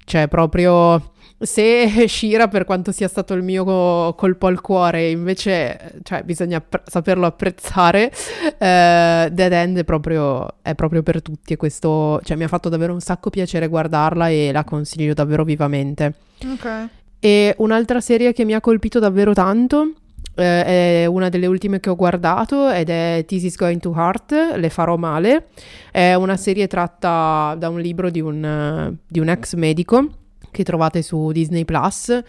Cioè, 0.06 0.28
proprio 0.28 1.02
se 1.38 2.06
Shira, 2.08 2.48
per 2.48 2.64
quanto 2.64 2.92
sia 2.92 3.08
stato 3.08 3.34
il 3.34 3.42
mio 3.42 4.14
colpo 4.14 4.46
al 4.46 4.60
cuore, 4.60 5.10
invece 5.10 5.98
cioè, 6.04 6.22
bisogna 6.22 6.60
pre- 6.60 6.82
saperlo 6.86 7.26
apprezzare, 7.26 8.10
eh, 8.58 9.28
Dead 9.32 9.52
End 9.52 9.78
è 9.78 9.84
proprio, 9.84 10.46
è 10.62 10.74
proprio, 10.74 11.02
per 11.02 11.20
tutti 11.22 11.52
e 11.52 11.56
questo 11.56 12.20
cioè, 12.22 12.36
mi 12.36 12.44
ha 12.44 12.48
fatto 12.48 12.68
davvero 12.68 12.92
un 12.92 13.00
sacco 13.00 13.30
piacere 13.30 13.66
guardarla 13.66 14.28
e 14.28 14.52
la 14.52 14.64
consiglio 14.64 15.12
davvero 15.12 15.44
vivamente. 15.44 16.14
Ok. 16.46 16.88
E 17.18 17.54
un'altra 17.58 18.00
serie 18.00 18.32
che 18.32 18.44
mi 18.44 18.54
ha 18.54 18.60
colpito 18.60 19.00
davvero 19.00 19.32
tanto 19.32 19.92
eh, 20.36 21.02
è 21.02 21.06
una 21.06 21.28
delle 21.28 21.46
ultime 21.46 21.80
che 21.80 21.90
ho 21.90 21.96
guardato 21.96 22.70
ed 22.70 22.90
è 22.90 23.24
This 23.26 23.44
is 23.44 23.56
Going 23.56 23.80
to 23.80 23.92
Heart, 23.96 24.54
Le 24.56 24.70
farò 24.70 24.96
male. 24.96 25.48
È 25.90 26.14
una 26.14 26.36
serie 26.36 26.66
tratta 26.66 27.56
da 27.58 27.68
un 27.68 27.80
libro 27.80 28.10
di 28.10 28.20
un, 28.20 28.94
di 29.06 29.18
un 29.18 29.28
ex 29.28 29.54
medico 29.54 30.08
che 30.50 30.62
trovate 30.62 31.02
su 31.02 31.32
Disney 31.32 31.64
Plus. 31.64 32.20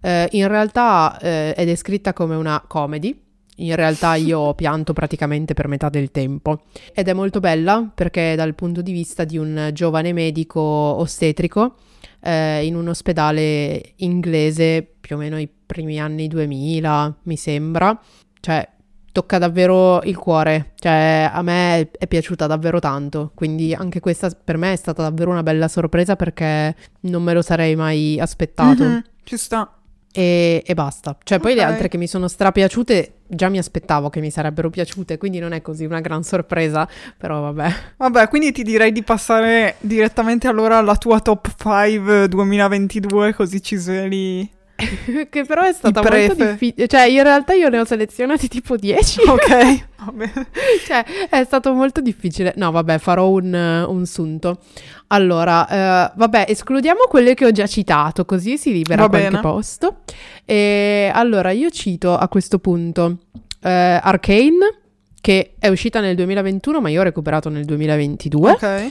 Eh, 0.00 0.28
in 0.32 0.48
realtà 0.48 1.18
eh, 1.20 1.54
è 1.54 1.64
descritta 1.64 2.12
come 2.12 2.36
una 2.36 2.62
comedy. 2.66 3.27
In 3.58 3.74
realtà 3.74 4.14
io 4.14 4.38
ho 4.38 4.54
pianto 4.56 4.92
praticamente 4.92 5.54
per 5.54 5.68
metà 5.68 5.88
del 5.88 6.10
tempo 6.10 6.62
ed 6.92 7.08
è 7.08 7.12
molto 7.12 7.40
bella 7.40 7.90
perché 7.94 8.34
dal 8.34 8.54
punto 8.54 8.82
di 8.82 8.92
vista 8.92 9.24
di 9.24 9.36
un 9.36 9.70
giovane 9.72 10.12
medico 10.12 10.60
ostetrico 10.60 11.76
eh, 12.20 12.64
in 12.64 12.74
un 12.76 12.88
ospedale 12.88 13.94
inglese 13.96 14.86
più 15.00 15.16
o 15.16 15.18
meno 15.18 15.38
i 15.38 15.48
primi 15.48 16.00
anni 16.00 16.28
2000, 16.28 17.18
mi 17.22 17.36
sembra. 17.36 17.98
Cioè, 18.40 18.68
tocca 19.12 19.38
davvero 19.38 20.02
il 20.02 20.16
cuore. 20.16 20.72
Cioè, 20.76 21.30
a 21.32 21.42
me 21.42 21.90
è 21.90 22.06
piaciuta 22.06 22.46
davvero 22.46 22.78
tanto. 22.78 23.32
Quindi 23.34 23.74
anche 23.74 24.00
questa 24.00 24.30
per 24.30 24.56
me 24.56 24.72
è 24.72 24.76
stata 24.76 25.02
davvero 25.02 25.30
una 25.30 25.42
bella 25.42 25.68
sorpresa 25.68 26.16
perché 26.16 26.74
non 27.00 27.22
me 27.22 27.32
lo 27.32 27.42
sarei 27.42 27.76
mai 27.76 28.18
aspettato. 28.20 28.84
Mm-hmm, 28.84 28.98
ci 29.24 29.36
sta. 29.36 29.77
E, 30.12 30.62
e, 30.66 30.74
basta. 30.74 31.16
Cioè, 31.22 31.38
poi 31.38 31.52
okay. 31.52 31.64
le 31.64 31.70
altre 31.70 31.88
che 31.88 31.98
mi 31.98 32.06
sono 32.06 32.28
strapiaciute 32.28 33.12
già 33.28 33.48
mi 33.48 33.58
aspettavo 33.58 34.08
che 34.08 34.20
mi 34.20 34.30
sarebbero 34.30 34.70
piaciute, 34.70 35.18
quindi 35.18 35.38
non 35.38 35.52
è 35.52 35.60
così 35.60 35.84
una 35.84 36.00
gran 36.00 36.22
sorpresa, 36.22 36.88
però 37.16 37.40
vabbè. 37.40 37.74
Vabbè, 37.98 38.28
quindi 38.28 38.52
ti 38.52 38.62
direi 38.62 38.90
di 38.90 39.02
passare 39.02 39.76
direttamente 39.80 40.48
allora 40.48 40.78
alla 40.78 40.96
tua 40.96 41.20
top 41.20 41.54
5 41.56 42.28
2022, 42.28 43.34
così 43.34 43.62
ci 43.62 43.76
sveli 43.76 44.56
che 45.28 45.44
però 45.44 45.62
è 45.62 45.72
stata 45.72 46.02
molto 46.02 46.34
difficile. 46.34 46.86
Cioè, 46.86 47.02
in 47.06 47.22
realtà 47.22 47.52
io 47.52 47.68
ne 47.68 47.80
ho 47.80 47.84
selezionati 47.84 48.46
tipo 48.46 48.76
10. 48.76 49.20
Ok, 49.26 49.84
cioè, 50.86 51.04
è 51.28 51.44
stato 51.44 51.72
molto 51.72 52.00
difficile. 52.00 52.52
No, 52.56 52.70
vabbè, 52.70 52.98
farò 52.98 53.28
un, 53.28 53.52
un 53.52 54.06
sunto. 54.06 54.60
Allora, 55.08 55.62
uh, 55.62 56.18
vabbè, 56.18 56.44
escludiamo 56.48 57.06
quelle 57.08 57.34
che 57.34 57.44
ho 57.44 57.50
già 57.50 57.66
citato, 57.66 58.24
così 58.24 58.56
si 58.56 58.72
libera 58.72 59.02
Va 59.02 59.08
qualche 59.08 59.28
bene. 59.30 59.40
posto. 59.40 59.96
E 60.44 61.10
allora, 61.12 61.50
io 61.50 61.70
cito 61.70 62.16
a 62.16 62.28
questo 62.28 62.60
punto 62.60 63.04
uh, 63.34 63.46
Arcane, 63.60 64.78
che 65.20 65.54
è 65.58 65.68
uscita 65.68 66.00
nel 66.00 66.14
2021, 66.14 66.80
ma 66.80 66.88
io 66.88 67.00
ho 67.00 67.04
recuperato 67.04 67.48
nel 67.48 67.64
2022. 67.64 68.50
Ok. 68.52 68.90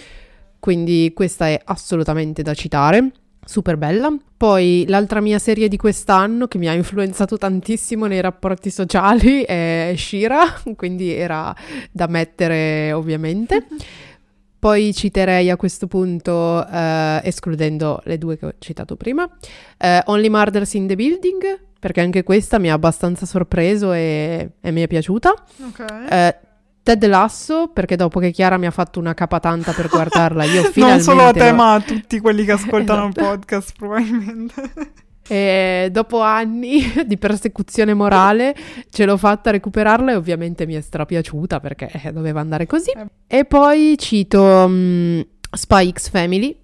Quindi 0.60 1.14
questa 1.16 1.48
è 1.48 1.62
assolutamente 1.64 2.42
da 2.42 2.54
citare 2.54 3.12
super 3.48 3.78
bella. 3.78 4.16
Poi 4.36 4.86
l'altra 4.88 5.22
mia 5.22 5.40
serie 5.40 5.68
di 5.68 5.78
quest'anno 5.78 6.48
che 6.48 6.58
mi 6.58 6.68
ha 6.68 6.74
influenzato 6.74 7.38
tantissimo 7.38 8.06
nei 8.06 8.22
rapporti 8.22 8.70
sociali 8.70 9.42
è 9.48 9.94
Shira, 9.96 10.62
quindi 10.76 11.12
era 11.12 11.56
da 11.92 12.08
mettere 12.08 12.92
ovviamente. 12.92 13.66
Poi 14.60 14.94
citerei 14.94 15.52
a 15.52 15.56
questo 15.56 15.86
punto, 15.88 16.66
uh, 16.68 17.20
escludendo 17.22 18.02
le 18.06 18.18
due 18.18 18.38
che 18.38 18.46
ho 18.48 18.54
citato 18.58 18.96
prima, 18.96 19.24
uh, 19.24 19.88
Only 20.06 20.30
Murders 20.30 20.74
in 20.74 20.88
the 20.88 20.96
Building, 20.96 21.60
perché 21.80 22.02
anche 22.02 22.24
questa 22.24 22.58
mi 22.58 22.70
ha 22.70 22.74
abbastanza 22.74 23.28
sorpreso 23.28 23.94
e, 23.94 24.54
e 24.60 24.72
mi 24.72 24.82
è 24.82 24.88
piaciuta. 24.88 25.32
Okay. 25.70 26.30
Uh, 26.30 26.47
Ted 26.88 27.06
Lasso, 27.06 27.68
perché 27.68 27.98
dopo 27.98 28.18
che 28.22 28.32
Chiara 28.32 28.56
mi 28.56 28.66
ha 28.66 28.72
fatto 28.72 28.98
una 28.98 29.14
capatanta 29.14 29.74
per 29.74 29.90
guardarla, 29.90 30.46
io 30.46 30.64
finalmente... 30.72 30.84
non 30.86 31.00
solo 31.02 31.24
a 31.24 31.34
te, 31.34 31.52
ma 31.52 31.74
a 31.74 31.82
tutti 31.82 32.18
quelli 32.22 32.46
che 32.46 32.54
ascoltano 32.54 33.10
esatto. 33.10 33.20
il 33.20 33.26
podcast, 33.26 33.74
probabilmente. 33.78 34.72
E 35.30 35.90
dopo 35.92 36.22
anni 36.22 36.90
di 37.06 37.18
persecuzione 37.18 37.94
morale 37.94 38.56
ce 38.90 39.04
l'ho 39.04 39.18
fatta 39.18 39.52
recuperarla 39.52 40.14
e 40.14 40.16
ovviamente 40.16 40.66
mi 40.66 40.76
è 40.76 40.80
strapiaciuta 40.80 41.60
perché 41.60 41.92
eh, 41.92 42.14
doveva 42.14 42.40
andare 42.40 42.66
così. 42.66 42.92
Eh. 42.92 43.08
E 43.28 43.44
poi 43.44 43.98
cito 43.98 44.42
um, 44.42 45.22
Spy 45.52 45.92
X 45.92 46.10
Family 46.12 46.58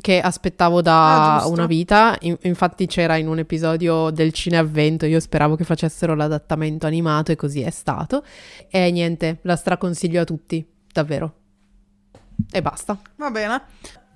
che 0.00 0.20
aspettavo 0.20 0.80
da 0.80 1.40
ah, 1.40 1.46
una 1.48 1.66
vita, 1.66 2.16
in- 2.20 2.38
infatti 2.42 2.86
c'era 2.86 3.16
in 3.16 3.28
un 3.28 3.38
episodio 3.38 4.10
del 4.10 4.32
Cineavvento, 4.32 5.06
io 5.06 5.20
speravo 5.20 5.56
che 5.56 5.64
facessero 5.64 6.14
l'adattamento 6.14 6.86
animato 6.86 7.32
e 7.32 7.36
così 7.36 7.60
è 7.60 7.70
stato. 7.70 8.24
E 8.70 8.90
niente, 8.90 9.38
la 9.42 9.56
straconsiglio 9.56 10.20
a 10.20 10.24
tutti, 10.24 10.64
davvero. 10.92 11.34
E 12.50 12.62
basta. 12.62 12.98
Va 13.16 13.30
bene. 13.30 13.62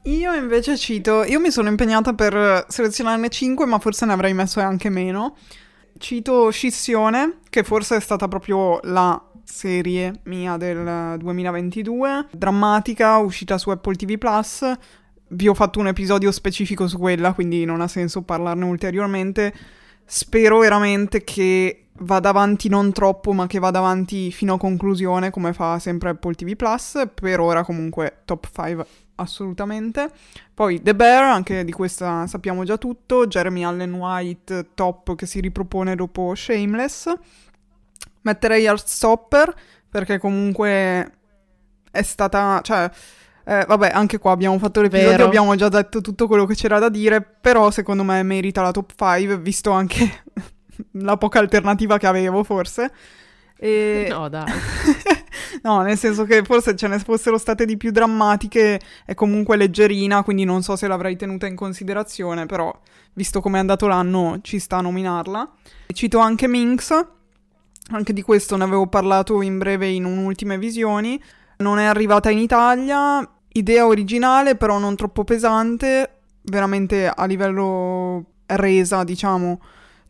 Io 0.05 0.33
invece 0.35 0.77
cito, 0.77 1.23
io 1.25 1.39
mi 1.39 1.51
sono 1.51 1.69
impegnata 1.69 2.13
per 2.13 2.67
selezionarne 2.69 3.29
5, 3.29 3.67
ma 3.67 3.79
forse 3.79 4.07
ne 4.07 4.13
avrei 4.13 4.35
messo 4.35 4.61
anche 4.61 4.89
meno. 4.89 5.37
Cito 5.99 6.51
Scissione, 6.51 7.39
che 7.51 7.63
forse 7.63 7.97
è 7.97 8.01
stata 8.01 8.27
proprio 8.27 8.81
la 8.85 9.21
serie 9.45 10.21
mia 10.25 10.57
del 10.57 11.17
2022, 11.19 12.29
drammatica, 12.33 13.19
uscita 13.19 13.59
su 13.59 13.71
Apple 13.71 13.95
TV 13.95 14.19
Plus, 14.19 14.65
vi 15.33 15.49
ho 15.49 15.55
fatto 15.55 15.79
un 15.79 15.89
episodio 15.89 16.31
specifico 16.31 16.87
su 16.87 16.99
quella, 16.99 17.33
quindi 17.33 17.65
non 17.65 17.81
ha 17.81 17.89
senso 17.89 18.23
parlarne 18.23 18.65
ulteriormente. 18.65 19.53
Spero 20.05 20.59
veramente 20.59 21.25
che 21.25 21.87
vada 22.01 22.31
avanti 22.31 22.69
non 22.69 22.93
troppo, 22.93 23.33
ma 23.33 23.47
che 23.47 23.59
vada 23.59 23.79
avanti 23.79 24.31
fino 24.31 24.55
a 24.55 24.59
conclusione, 24.59 25.31
come 25.31 25.53
fa 25.53 25.79
sempre 25.79 26.11
Apple 26.11 26.35
TV 26.35 26.55
Plus. 26.55 27.03
Per 27.15 27.41
ora, 27.41 27.65
comunque, 27.65 28.23
top 28.25 28.49
5 28.53 28.87
assolutamente. 29.17 30.11
Poi 30.53 30.83
The 30.83 30.95
Bear, 30.95 31.23
anche 31.23 31.65
di 31.65 31.73
questa 31.73 32.27
sappiamo 32.27 32.65
già 32.65 32.77
tutto. 32.77 33.27
Jeremy 33.27 33.63
Allen 33.65 33.95
White, 33.95 34.71
top 34.75 35.15
che 35.15 35.27
si 35.27 35.41
ripropone 35.41 35.95
dopo 35.95 36.35
Shameless. 36.35 37.13
Metterei 38.23 38.65
Heartstopper, 38.65 39.55
perché 39.89 40.19
comunque 40.19 41.13
è 41.91 42.03
stata. 42.03 42.61
cioè 42.63 42.91
eh, 43.45 43.65
vabbè, 43.67 43.91
anche 43.93 44.19
qua 44.19 44.33
abbiamo 44.33 44.59
fatto 44.59 44.81
l'episodio, 44.81 45.11
Vero. 45.11 45.25
abbiamo 45.25 45.55
già 45.57 45.69
detto 45.69 46.01
tutto 46.01 46.27
quello 46.27 46.47
che 46.47 46.55
c'era 46.55 46.79
da 46.79 46.89
dire, 46.89 47.21
però 47.23 47.71
secondo 47.71 48.05
me 48.05 48.23
merita 48.23 48.63
la 48.63 48.71
top 48.71 48.93
5, 48.97 49.39
visto 49.39 49.71
anche 49.71 50.25
la 50.93 51.17
poca 51.17 51.41
alternativa 51.41 51.99
che 51.99 52.07
avevo, 52.07 52.45
forse. 52.45 52.93
E... 53.57 54.07
No, 54.11 54.29
dai. 54.29 54.45
no, 55.63 55.83
nel 55.83 55.97
senso 55.99 56.25
che 56.25 56.43
forse 56.43 56.77
ce 56.77 56.87
ne 56.87 56.99
fossero 56.99 57.37
state 57.39 57.65
di 57.65 57.77
più 57.77 57.91
drammatiche, 57.91 58.81
è 59.05 59.15
comunque 59.15 59.57
leggerina, 59.57 60.23
quindi 60.23 60.45
non 60.45 60.63
so 60.63 60.77
se 60.77 60.87
l'avrei 60.87 61.17
tenuta 61.17 61.47
in 61.47 61.57
considerazione, 61.57 62.47
però 62.47 62.73
visto 63.15 63.41
come 63.41 63.57
è 63.57 63.61
andato 63.61 63.87
l'anno 63.87 64.39
ci 64.43 64.59
sta 64.59 64.79
a 64.79 64.83
nominarla. 64.83 65.51
Cito 65.93 66.19
anche 66.19 66.47
Minx, 66.47 67.07
anche 67.91 68.13
di 68.13 68.23
questo 68.23 68.57
ne 68.57 68.65
avevo 68.65 68.87
parlato 68.87 69.43
in 69.43 69.59
breve 69.59 69.89
in 69.89 70.05
un'ultime 70.05 70.59
visioni. 70.59 71.21
Non 71.63 71.79
è 71.79 71.85
arrivata 71.85 72.29
in 72.29 72.39
Italia, 72.39 73.27
idea 73.53 73.87
originale 73.87 74.57
però 74.57 74.79
non 74.79 74.97
troppo 74.97 75.23
pesante, 75.23 76.19
veramente 76.43 77.07
a 77.09 77.25
livello 77.25 78.25
resa, 78.47 79.05
diciamo, 79.05 79.61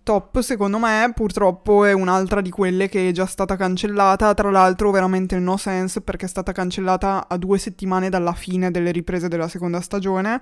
top 0.03 0.41
secondo 0.41 0.79
me 0.79 1.13
purtroppo 1.15 1.85
è 1.85 1.93
un'altra 1.93 2.41
di 2.41 2.51
quelle 2.51 2.89
che 2.89 3.11
è 3.11 3.13
già 3.13 3.27
stata 3.27 3.55
cancellata. 3.57 4.33
Tra 4.35 4.51
l'altro 4.51 4.91
veramente 4.91 5.39
no 5.39 5.57
sense 5.59 6.01
perché 6.01 6.25
è 6.25 6.29
stata 6.29 6.53
cancellata 6.53 7.29
a 7.29 7.37
due 7.37 7.59
settimane 7.59 8.09
dalla 8.09 8.33
fine 8.33 8.71
delle 8.71 8.91
riprese 8.91 9.29
della 9.29 9.49
seconda 9.49 9.81
stagione. 9.81 10.41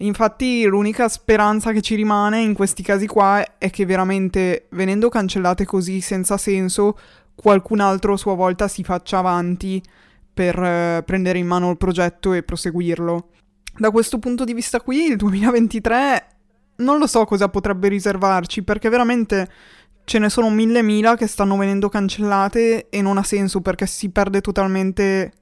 Infatti 0.00 0.64
l'unica 0.66 1.08
speranza 1.08 1.72
che 1.72 1.80
ci 1.80 1.94
rimane 1.94 2.40
in 2.40 2.52
questi 2.52 2.82
casi 2.82 3.06
qua 3.06 3.56
è 3.56 3.70
che 3.70 3.86
veramente 3.86 4.66
venendo 4.72 5.08
cancellate 5.08 5.64
così 5.64 6.02
senza 6.02 6.36
senso 6.36 6.98
qualcun 7.34 7.80
altro 7.80 8.12
a 8.12 8.16
sua 8.18 8.34
volta 8.34 8.68
si 8.68 8.84
faccia 8.84 9.18
avanti 9.18 9.82
per 10.36 10.62
eh, 10.62 11.02
prendere 11.02 11.38
in 11.38 11.46
mano 11.46 11.70
il 11.70 11.78
progetto 11.78 12.34
e 12.34 12.42
proseguirlo 12.42 13.28
da 13.78 13.90
questo 13.90 14.18
punto 14.18 14.44
di 14.44 14.54
vista 14.54 14.80
qui 14.80 15.06
il 15.06 15.16
2023 15.16 16.26
non 16.76 16.98
lo 16.98 17.06
so 17.06 17.24
cosa 17.24 17.48
potrebbe 17.48 17.88
riservarci, 17.88 18.62
perché 18.62 18.88
veramente 18.88 19.48
ce 20.04 20.18
ne 20.18 20.28
sono 20.28 20.50
mille 20.50 20.82
mila 20.82 21.16
che 21.16 21.26
stanno 21.26 21.56
venendo 21.56 21.88
cancellate 21.88 22.88
e 22.88 23.02
non 23.02 23.18
ha 23.18 23.22
senso 23.22 23.60
perché 23.60 23.86
si 23.86 24.10
perde 24.10 24.40
totalmente... 24.40 25.32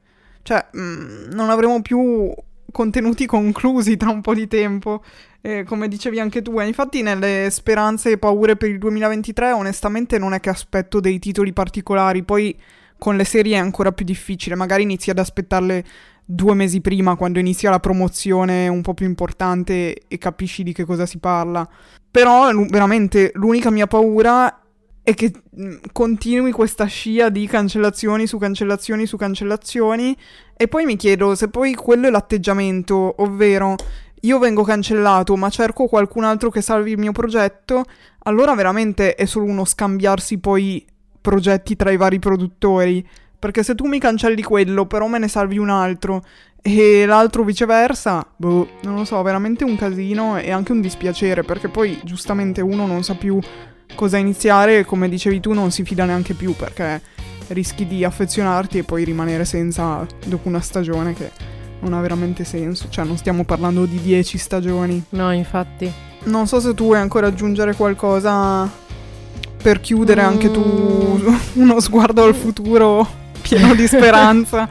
Cioè, 0.42 0.66
mh, 0.72 0.80
mm, 0.80 1.30
non 1.32 1.50
avremo 1.50 1.80
più 1.80 2.32
contenuti 2.70 3.24
conclusi 3.26 3.96
tra 3.96 4.10
un 4.10 4.20
po' 4.20 4.34
di 4.34 4.46
tempo, 4.46 5.02
eh, 5.40 5.64
come 5.64 5.88
dicevi 5.88 6.20
anche 6.20 6.42
tu. 6.42 6.60
E 6.60 6.66
infatti 6.66 7.02
nelle 7.02 7.48
speranze 7.50 8.12
e 8.12 8.18
paure 8.18 8.56
per 8.56 8.68
il 8.68 8.78
2023 8.78 9.52
onestamente 9.52 10.18
non 10.18 10.34
è 10.34 10.40
che 10.40 10.50
aspetto 10.50 11.00
dei 11.00 11.18
titoli 11.18 11.52
particolari, 11.52 12.22
poi 12.22 12.56
con 13.04 13.16
le 13.16 13.24
serie 13.24 13.56
è 13.56 13.58
ancora 13.58 13.92
più 13.92 14.06
difficile, 14.06 14.54
magari 14.54 14.82
inizi 14.82 15.10
ad 15.10 15.18
aspettarle 15.18 15.84
due 16.24 16.54
mesi 16.54 16.80
prima, 16.80 17.16
quando 17.16 17.38
inizia 17.38 17.68
la 17.68 17.78
promozione 17.78 18.66
un 18.66 18.80
po' 18.80 18.94
più 18.94 19.04
importante 19.04 20.04
e 20.08 20.16
capisci 20.16 20.62
di 20.62 20.72
che 20.72 20.86
cosa 20.86 21.04
si 21.04 21.18
parla. 21.18 21.68
Però 22.10 22.50
veramente 22.66 23.30
l'unica 23.34 23.68
mia 23.68 23.86
paura 23.86 24.58
è 25.02 25.12
che 25.12 25.32
mm, 25.60 25.74
continui 25.92 26.50
questa 26.50 26.86
scia 26.86 27.28
di 27.28 27.46
cancellazioni 27.46 28.26
su 28.26 28.38
cancellazioni 28.38 29.04
su 29.04 29.18
cancellazioni 29.18 30.16
e 30.56 30.66
poi 30.66 30.86
mi 30.86 30.96
chiedo 30.96 31.34
se 31.34 31.48
poi 31.48 31.74
quello 31.74 32.06
è 32.06 32.10
l'atteggiamento, 32.10 33.16
ovvero 33.18 33.76
io 34.22 34.38
vengo 34.38 34.62
cancellato 34.62 35.36
ma 35.36 35.50
cerco 35.50 35.88
qualcun 35.88 36.24
altro 36.24 36.48
che 36.48 36.62
salvi 36.62 36.92
il 36.92 36.98
mio 36.98 37.12
progetto, 37.12 37.84
allora 38.20 38.54
veramente 38.54 39.14
è 39.14 39.26
solo 39.26 39.44
uno 39.44 39.66
scambiarsi 39.66 40.38
poi 40.38 40.86
progetti 41.24 41.74
tra 41.74 41.90
i 41.90 41.96
vari 41.96 42.18
produttori. 42.18 43.06
Perché 43.38 43.62
se 43.62 43.74
tu 43.74 43.86
mi 43.86 43.98
cancelli 43.98 44.42
quello, 44.42 44.86
però 44.86 45.06
me 45.06 45.18
ne 45.18 45.28
salvi 45.28 45.56
un 45.56 45.70
altro 45.70 46.22
e 46.62 47.04
l'altro 47.06 47.44
viceversa, 47.44 48.26
boh, 48.36 48.68
non 48.82 48.94
lo 48.94 49.04
so, 49.04 49.20
veramente 49.22 49.64
un 49.64 49.76
casino 49.76 50.38
e 50.38 50.50
anche 50.50 50.72
un 50.72 50.80
dispiacere, 50.80 51.42
perché 51.42 51.68
poi 51.68 51.98
giustamente 52.04 52.62
uno 52.62 52.86
non 52.86 53.02
sa 53.02 53.14
più 53.14 53.38
cosa 53.94 54.16
iniziare 54.16 54.78
e 54.78 54.84
come 54.84 55.08
dicevi 55.08 55.40
tu 55.40 55.52
non 55.52 55.70
si 55.70 55.84
fida 55.84 56.04
neanche 56.04 56.32
più 56.32 56.56
perché 56.56 57.00
rischi 57.48 57.86
di 57.86 58.02
affezionarti 58.02 58.78
e 58.78 58.82
poi 58.82 59.04
rimanere 59.04 59.44
senza 59.44 60.06
dopo 60.24 60.48
una 60.48 60.60
stagione 60.60 61.12
che 61.12 61.30
non 61.80 61.92
ha 61.92 62.00
veramente 62.00 62.44
senso, 62.44 62.88
cioè 62.88 63.04
non 63.04 63.18
stiamo 63.18 63.44
parlando 63.44 63.84
di 63.84 64.00
dieci 64.00 64.38
stagioni. 64.38 65.04
No, 65.10 65.32
infatti. 65.32 65.92
Non 66.24 66.46
so 66.46 66.60
se 66.60 66.72
tu 66.72 66.84
vuoi 66.84 66.98
ancora 66.98 67.26
aggiungere 67.26 67.74
qualcosa 67.74 68.70
per 69.64 69.80
chiudere 69.80 70.20
anche 70.20 70.50
tu 70.50 70.60
mm. 70.60 71.34
uno 71.62 71.80
sguardo 71.80 72.22
al 72.22 72.34
futuro 72.34 73.08
pieno 73.40 73.74
di 73.74 73.86
speranza. 73.88 74.68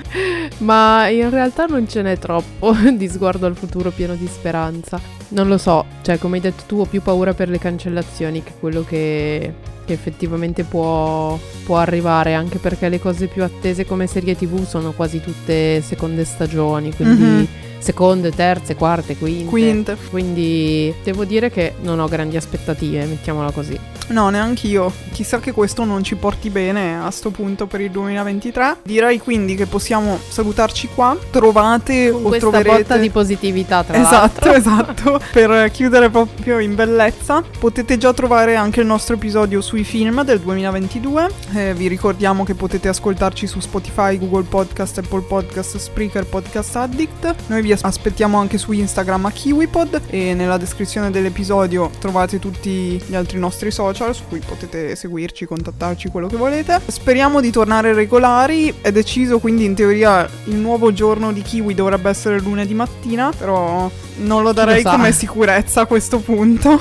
Ma 0.59 1.07
in 1.07 1.29
realtà 1.29 1.65
non 1.65 1.87
ce 1.87 2.01
n'è 2.01 2.17
troppo 2.17 2.73
di 2.93 3.07
sguardo 3.07 3.45
al 3.45 3.55
futuro 3.55 3.91
pieno 3.91 4.15
di 4.15 4.27
speranza. 4.27 4.99
Non 5.29 5.47
lo 5.47 5.57
so, 5.57 5.85
cioè 6.01 6.17
come 6.17 6.35
hai 6.35 6.41
detto 6.41 6.63
tu 6.67 6.79
ho 6.79 6.85
più 6.85 7.01
paura 7.01 7.33
per 7.33 7.49
le 7.49 7.57
cancellazioni 7.57 8.43
che 8.43 8.53
quello 8.59 8.83
che, 8.83 9.53
che 9.85 9.93
effettivamente 9.93 10.63
può, 10.63 11.37
può, 11.65 11.77
arrivare, 11.77 12.35
anche 12.35 12.59
perché 12.59 12.87
le 12.89 12.99
cose 12.99 13.27
più 13.27 13.43
attese 13.43 13.85
come 13.85 14.05
serie 14.05 14.35
tv 14.35 14.65
sono 14.65 14.91
quasi 14.91 15.21
tutte 15.21 15.81
seconde 15.81 16.23
stagioni, 16.23 16.93
quindi... 16.93 17.23
Mm-hmm 17.23 17.45
seconde, 17.83 18.31
terze, 18.31 18.75
quarte, 18.75 19.15
quinte. 19.17 19.49
Quinte. 19.49 19.97
Quindi 20.09 20.91
devo 21.03 21.25
dire 21.25 21.51
che 21.51 21.75
non 21.81 21.99
ho 21.99 22.07
grandi 22.07 22.37
aspettative, 22.37 23.05
mettiamola 23.05 23.51
così. 23.51 23.77
No, 24.07 24.29
neanche 24.29 24.67
io. 24.67 24.91
Chissà 25.11 25.39
che 25.39 25.51
questo 25.51 25.83
non 25.83 26.03
ci 26.03 26.15
porti 26.15 26.49
bene 26.49 26.97
a 26.97 27.11
sto 27.11 27.29
punto 27.29 27.67
per 27.67 27.81
il 27.81 27.91
2023. 27.91 28.77
Direi 28.83 29.19
quindi 29.19 29.55
che 29.55 29.65
possiamo 29.65 30.17
salutarci 30.33 30.89
qua. 30.93 31.15
Trovate 31.29 32.09
Con 32.11 32.25
o 32.25 32.27
questa 32.27 32.49
troverete 32.49 32.81
botta 32.81 32.97
di 32.97 33.09
positività 33.09 33.83
tra 33.83 33.97
esatto, 33.97 34.15
l'altro. 34.15 34.51
Esatto, 34.63 35.19
per 35.31 35.71
chiudere 35.71 36.09
proprio 36.09 36.59
in 36.59 36.75
bellezza. 36.75 37.43
Potete 37.59 37.97
già 37.97 38.13
trovare 38.13 38.55
anche 38.55 38.81
il 38.81 38.85
nostro 38.85 39.15
episodio 39.15 39.61
sui 39.61 39.83
film 39.83 40.23
del 40.23 40.39
2022. 40.39 41.29
Eh, 41.53 41.73
vi 41.73 41.87
ricordiamo 41.87 42.43
che 42.43 42.55
potete 42.55 42.87
ascoltarci 42.87 43.45
su 43.45 43.59
Spotify, 43.59 44.17
Google 44.17 44.43
Podcast, 44.43 44.99
Apple 44.99 45.21
Podcast, 45.21 45.77
Spreaker, 45.77 46.25
Podcast 46.25 46.75
Addict. 46.75 47.35
Noi 47.47 47.61
vi 47.61 47.71
aspettiamo 47.71 48.37
anche 48.37 48.57
su 48.57 48.71
Instagram 48.71 49.25
a 49.25 49.31
KiwiPod 49.31 50.01
e 50.07 50.33
nella 50.33 50.57
descrizione 50.57 51.11
dell'episodio 51.11 51.89
trovate 51.99 52.39
tutti 52.39 53.01
gli 53.05 53.15
altri 53.15 53.39
nostri 53.39 53.71
social 53.71 54.15
su 54.15 54.23
cui 54.27 54.39
potete 54.39 54.95
seguirci, 54.95 55.45
contattarci, 55.45 56.09
quello 56.09 56.27
che 56.27 56.37
volete. 56.37 56.79
Speriamo 56.85 57.41
di 57.41 57.51
tornare 57.51 57.93
regolari, 57.93 58.73
è 58.81 58.91
deciso 58.91 59.39
quindi 59.39 59.65
in 59.65 59.75
teoria 59.75 60.22
il 60.45 60.55
nuovo 60.55 60.93
giorno 60.93 61.31
di 61.31 61.41
Kiwi 61.41 61.73
dovrebbe 61.73 62.09
essere 62.09 62.39
lunedì 62.39 62.73
mattina, 62.73 63.31
però 63.35 63.89
non 64.17 64.43
lo 64.43 64.51
darei 64.51 64.83
lo 64.83 64.91
come 64.91 65.11
sicurezza 65.11 65.81
a 65.81 65.85
questo 65.85 66.19
punto, 66.19 66.79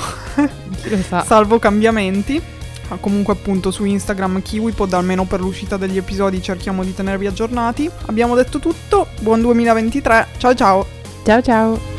salvo 1.25 1.59
cambiamenti 1.59 2.43
comunque 3.01 3.33
appunto 3.33 3.71
su 3.71 3.85
Instagram 3.85 4.43
KiwiPod 4.43 4.93
almeno 4.93 5.25
per 5.25 5.41
l'uscita 5.41 5.77
degli 5.77 5.97
episodi 5.97 6.43
cerchiamo 6.43 6.85
di 6.85 6.95
tenervi 6.95 7.27
aggiornati. 7.27 7.91
Abbiamo 8.07 8.35
detto 8.35 8.59
tutto, 8.59 9.07
buon 9.21 9.41
2023, 9.41 10.27
ciao 10.39 10.55
ciao! 10.55 10.87
Ciao 11.25 11.41
ciao! 11.41 11.92